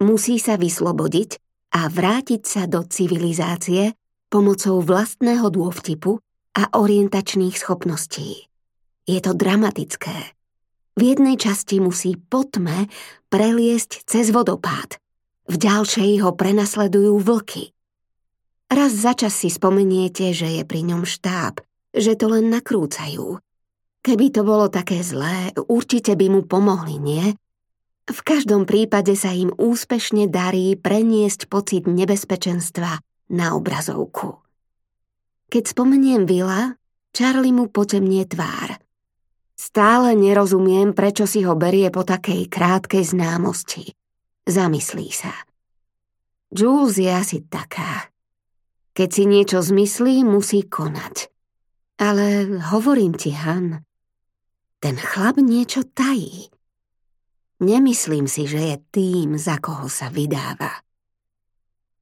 Musí 0.04 0.44
sa 0.44 0.60
vyslobodiť 0.60 1.40
a 1.80 1.88
vrátiť 1.88 2.42
sa 2.44 2.68
do 2.68 2.84
civilizácie 2.84 3.96
pomocou 4.28 4.84
vlastného 4.84 5.48
dôvtipu 5.48 6.20
a 6.52 6.68
orientačných 6.76 7.56
schopností. 7.56 8.47
Je 9.08 9.24
to 9.24 9.32
dramatické. 9.32 10.36
V 11.00 11.02
jednej 11.16 11.40
časti 11.40 11.80
musí 11.80 12.20
po 12.20 12.44
tme 12.44 12.92
preliesť 13.32 14.04
cez 14.04 14.36
vodopád. 14.36 15.00
V 15.48 15.56
ďalšej 15.56 16.28
ho 16.28 16.36
prenasledujú 16.36 17.16
vlky. 17.24 17.72
Raz 18.68 18.92
za 18.92 19.16
čas 19.16 19.32
si 19.32 19.48
spomeniete, 19.48 20.36
že 20.36 20.60
je 20.60 20.64
pri 20.68 20.84
ňom 20.84 21.08
štáb, 21.08 21.64
že 21.96 22.20
to 22.20 22.28
len 22.28 22.52
nakrúcajú. 22.52 23.40
Keby 24.04 24.28
to 24.36 24.44
bolo 24.44 24.68
také 24.68 25.00
zlé, 25.00 25.56
určite 25.56 26.20
by 26.20 26.28
mu 26.28 26.42
pomohli, 26.44 27.00
nie? 27.00 27.32
V 28.08 28.20
každom 28.24 28.68
prípade 28.68 29.16
sa 29.16 29.32
im 29.32 29.56
úspešne 29.56 30.28
darí 30.28 30.76
preniesť 30.76 31.48
pocit 31.48 31.88
nebezpečenstva 31.88 33.04
na 33.32 33.56
obrazovku. 33.56 34.40
Keď 35.48 35.64
spomeniem 35.64 36.28
Vila, 36.28 36.76
Charlie 37.16 37.56
mu 37.56 37.72
potemnie 37.72 38.28
tvár. 38.28 38.80
Stále 39.68 40.16
nerozumiem, 40.16 40.96
prečo 40.96 41.28
si 41.28 41.44
ho 41.44 41.52
berie 41.60 41.92
po 41.92 42.08
takej 42.08 42.48
krátkej 42.48 43.04
známosti. 43.04 43.92
Zamyslí 44.48 45.12
sa. 45.12 45.36
Jules 46.48 46.96
je 46.96 47.12
asi 47.12 47.44
taká. 47.44 48.08
Keď 48.96 49.10
si 49.12 49.24
niečo 49.28 49.60
zmyslí, 49.60 50.24
musí 50.24 50.64
konať. 50.64 51.28
Ale 52.00 52.48
hovorím 52.72 53.20
ti, 53.20 53.36
Han, 53.36 53.84
ten 54.80 54.96
chlap 54.96 55.36
niečo 55.44 55.84
tají. 55.84 56.48
Nemyslím 57.60 58.32
si, 58.32 58.48
že 58.48 58.72
je 58.72 58.76
tým, 58.88 59.36
za 59.36 59.60
koho 59.60 59.92
sa 59.92 60.08
vydáva. 60.08 60.80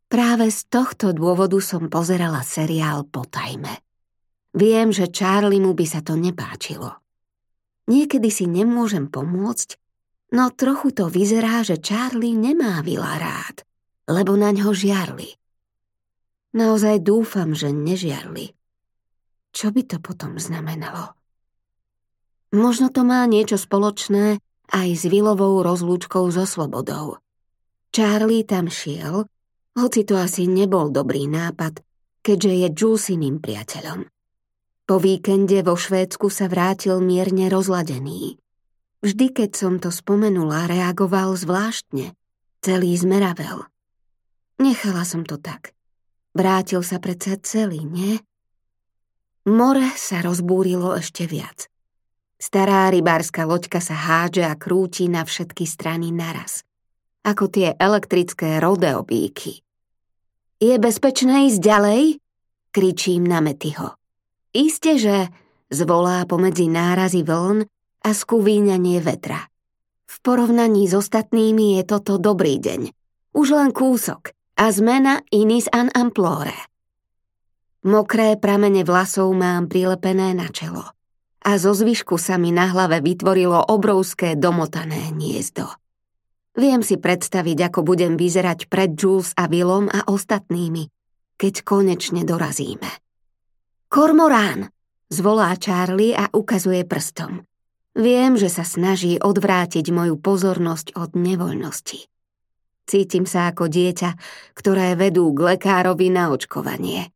Práve 0.05 0.53
z 0.53 0.69
tohto 0.69 1.17
dôvodu 1.17 1.57
som 1.65 1.89
pozerala 1.89 2.45
seriál 2.45 3.09
po 3.09 3.25
tajme. 3.25 3.81
Viem, 4.53 4.93
že 4.93 5.09
Charlie 5.09 5.57
mu 5.57 5.73
by 5.73 5.85
sa 5.89 6.05
to 6.05 6.13
nepáčilo. 6.13 7.04
Niekedy 7.85 8.33
si 8.33 8.49
nemôžem 8.49 9.05
pomôcť, 9.05 9.77
no 10.33 10.49
trochu 10.49 10.89
to 10.89 11.05
vyzerá, 11.05 11.61
že 11.61 11.77
Charlie 11.77 12.33
nemá 12.33 12.81
Vila 12.81 13.21
rád, 13.21 13.61
lebo 14.09 14.33
na 14.33 14.49
ňo 14.49 14.73
žiarli. 14.73 15.37
Naozaj 16.55 17.03
dúfam, 17.05 17.53
že 17.53 17.69
nežiarli. 17.69 18.55
Čo 19.53 19.69
by 19.75 19.81
to 19.85 19.97
potom 20.01 20.39
znamenalo? 20.39 21.13
Možno 22.55 22.87
to 22.87 23.03
má 23.03 23.27
niečo 23.27 23.59
spoločné 23.59 24.39
aj 24.71 24.87
s 24.95 25.03
Vilovou 25.05 25.61
rozlúčkou 25.61 26.31
so 26.31 26.47
slobodou. 26.47 27.19
Charlie 27.91 28.47
tam 28.47 28.71
šiel, 28.71 29.27
hoci 29.75 30.01
to 30.07 30.15
asi 30.15 30.47
nebol 30.47 30.87
dobrý 30.89 31.27
nápad, 31.27 31.83
keďže 32.23 32.51
je 32.51 32.67
Julesiným 32.71 33.43
priateľom. 33.43 34.14
Po 34.85 35.01
víkende 35.01 35.65
vo 35.65 35.73
Švédsku 35.73 36.29
sa 36.29 36.45
vrátil 36.45 37.01
mierne 37.01 37.49
rozladený. 37.49 38.37
Vždy, 39.01 39.33
keď 39.33 39.49
som 39.57 39.73
to 39.81 39.89
spomenula, 39.89 40.69
reagoval 40.69 41.33
zvláštne. 41.33 42.13
Celý 42.61 42.93
zmeravel. 42.93 43.65
Nechala 44.61 45.01
som 45.01 45.25
to 45.25 45.41
tak. 45.41 45.73
Vrátil 46.37 46.85
sa 46.85 47.01
predsa 47.01 47.33
celý, 47.41 47.81
nie? 47.81 48.21
More 49.49 49.89
sa 49.97 50.21
rozbúrilo 50.21 50.93
ešte 50.93 51.25
viac. 51.25 51.65
Stará 52.37 52.85
rybárska 52.93 53.49
loďka 53.49 53.81
sa 53.81 53.97
hádže 53.97 54.45
a 54.45 54.53
krúti 54.53 55.09
na 55.09 55.25
všetky 55.25 55.65
strany 55.65 56.13
naraz. 56.13 56.61
Ako 57.25 57.49
tie 57.49 57.73
elektrické 57.73 58.61
rodeobíky. 58.61 59.65
Je 60.61 60.77
bezpečné 60.77 61.49
ísť 61.49 61.57
ďalej? 61.57 62.01
Kričím 62.69 63.25
na 63.25 63.41
Metyho. 63.41 63.97
Isté, 64.55 64.95
že 64.95 65.27
zvolá 65.67 66.23
pomedzi 66.23 66.71
nárazy 66.71 67.27
vln 67.27 67.67
a 68.07 68.09
skúvíňanie 68.15 69.03
vetra. 69.03 69.51
V 70.07 70.15
porovnaní 70.23 70.87
s 70.87 70.95
ostatnými 70.95 71.75
je 71.75 71.83
toto 71.83 72.15
dobrý 72.15 72.63
deň. 72.63 72.87
Už 73.35 73.51
len 73.51 73.75
kúsok 73.75 74.31
a 74.55 74.71
zmena 74.71 75.19
inis 75.35 75.67
an 75.75 75.91
amplore. 75.91 76.55
Mokré 77.83 78.39
pramene 78.39 78.87
vlasov 78.87 79.35
mám 79.35 79.67
prilepené 79.67 80.31
na 80.31 80.47
čelo 80.47 80.95
a 81.43 81.51
zo 81.59 81.75
zvyšku 81.75 82.15
sa 82.15 82.39
mi 82.39 82.55
na 82.55 82.71
hlave 82.71 83.03
vytvorilo 83.03 83.59
obrovské 83.59 84.39
domotané 84.39 85.11
hniezdo. 85.11 85.67
Viem 86.55 86.79
si 86.79 86.95
predstaviť, 86.95 87.69
ako 87.69 87.83
budem 87.83 88.15
vyzerať 88.15 88.71
pred 88.71 88.95
Jules 88.95 89.35
a 89.35 89.51
Willom 89.51 89.91
a 89.91 90.07
ostatnými, 90.07 90.87
keď 91.35 91.67
konečne 91.67 92.23
dorazíme. 92.23 93.04
Kormorán, 93.95 94.75
zvolá 95.07 95.55
Charlie 95.55 96.11
a 96.11 96.27
ukazuje 96.35 96.83
prstom. 96.83 97.47
Viem, 97.95 98.35
že 98.35 98.51
sa 98.51 98.67
snaží 98.67 99.15
odvrátiť 99.15 99.87
moju 99.87 100.19
pozornosť 100.19 100.99
od 100.99 101.15
nevoľnosti. 101.15 102.03
Cítim 102.91 103.23
sa 103.23 103.55
ako 103.55 103.71
dieťa, 103.71 104.19
ktoré 104.51 104.99
vedú 104.99 105.31
k 105.31 105.55
lekárovi 105.55 106.11
na 106.11 106.27
očkovanie. 106.35 107.07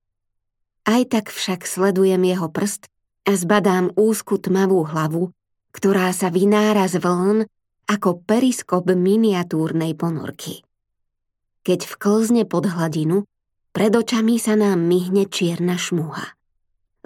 Aj 0.87 1.03
tak 1.03 1.35
však 1.35 1.67
sledujem 1.67 2.23
jeho 2.23 2.47
prst 2.47 2.87
a 3.27 3.35
zbadám 3.35 3.91
úzku 3.99 4.39
tmavú 4.39 4.87
hlavu, 4.87 5.35
ktorá 5.75 6.15
sa 6.15 6.31
vynára 6.31 6.87
z 6.87 7.03
vln 7.03 7.43
ako 7.91 8.23
periskop 8.23 8.87
miniatúrnej 8.87 9.99
ponorky. 9.99 10.63
Keď 11.67 11.91
vklzne 11.91 12.47
pod 12.47 12.71
hladinu, 12.71 13.27
pred 13.75 13.91
očami 13.91 14.39
sa 14.39 14.55
nám 14.55 14.79
myhne 14.79 15.27
čierna 15.27 15.75
šmuha. 15.75 16.38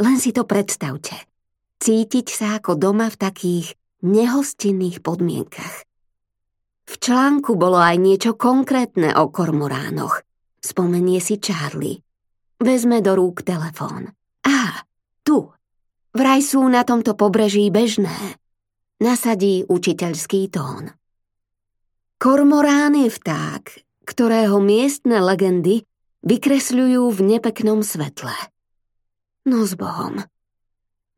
Len 0.02 0.18
si 0.18 0.34
to 0.34 0.48
predstavte– 0.48 1.14
cítiť 1.84 2.28
sa 2.32 2.48
ako 2.64 2.80
doma 2.80 3.12
v 3.12 3.20
takých 3.20 3.68
nehostinných 4.08 5.04
podmienkach. 5.04 5.84
V 6.88 6.94
článku 6.96 7.60
bolo 7.60 7.76
aj 7.76 8.00
niečo 8.00 8.40
konkrétne 8.40 9.12
o 9.20 9.28
kormoránoch. 9.28 10.24
Spomenie 10.64 11.20
si 11.20 11.44
Charlie. 11.44 12.00
Vezme 12.64 13.04
do 13.04 13.20
rúk 13.20 13.44
telefón. 13.44 14.16
Á, 14.48 14.88
tu. 15.28 15.52
Vraj 16.16 16.40
sú 16.40 16.64
na 16.72 16.88
tomto 16.88 17.20
pobreží 17.20 17.68
bežné. 17.68 18.40
Nasadí 19.04 19.68
učiteľský 19.68 20.48
tón. 20.48 20.96
Kormorán 22.16 22.96
je 22.96 23.12
vták, 23.12 23.64
ktorého 24.08 24.64
miestne 24.64 25.20
legendy 25.20 25.84
vykresľujú 26.24 27.12
v 27.12 27.20
nepeknom 27.36 27.84
svetle. 27.84 28.53
No 29.44 29.68
s 29.68 29.76
Bohom. 29.76 30.24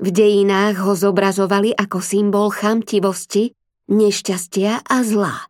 V 0.02 0.10
dejinách 0.10 0.82
ho 0.82 0.98
zobrazovali 0.98 1.78
ako 1.78 2.02
symbol 2.02 2.50
chamtivosti, 2.50 3.54
nešťastia 3.86 4.82
a 4.82 4.98
zla. 5.06 5.46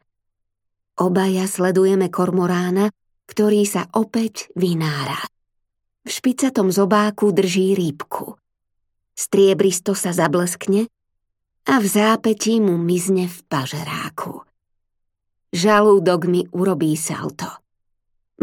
Obaja 0.99 1.47
sledujeme 1.47 2.11
kormorána, 2.11 2.91
ktorý 3.31 3.63
sa 3.63 3.87
opäť 3.95 4.51
vynára. 4.59 5.23
V 6.03 6.09
špicatom 6.11 6.67
zobáku 6.67 7.31
drží 7.31 7.79
rýbku. 7.79 8.35
Striebristo 9.15 9.95
sa 9.95 10.11
zableskne 10.11 10.91
a 11.71 11.79
v 11.79 11.87
zápetí 11.87 12.59
mu 12.59 12.75
mizne 12.75 13.31
v 13.31 13.37
pažeráku. 13.47 14.43
Žalúdok 15.55 16.27
mi 16.27 16.43
urobí 16.51 16.91
salto. 16.99 17.47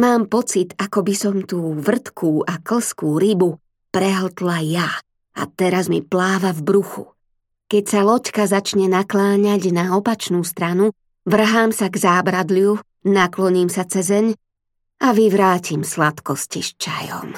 Mám 0.00 0.32
pocit, 0.32 0.72
ako 0.80 1.04
by 1.04 1.14
som 1.14 1.36
tú 1.44 1.76
vrtkú 1.76 2.48
a 2.48 2.56
klskú 2.64 3.20
rybu 3.20 3.60
prehltla 3.92 4.58
ja– 4.64 4.88
a 5.36 5.48
teraz 5.48 5.88
mi 5.88 6.04
pláva 6.04 6.52
v 6.52 6.60
bruchu. 6.64 7.04
Keď 7.72 7.84
sa 7.88 8.00
loďka 8.04 8.44
začne 8.44 8.84
nakláňať 8.88 9.72
na 9.72 9.96
opačnú 9.96 10.44
stranu, 10.44 10.92
vrhám 11.24 11.72
sa 11.72 11.88
k 11.88 11.96
zábradliu, 11.96 12.76
nakloním 13.08 13.72
sa 13.72 13.88
cezeň 13.88 14.36
a 15.00 15.08
vyvrátim 15.16 15.80
sladkosti 15.80 16.60
s 16.60 16.76
čajom. 16.76 17.32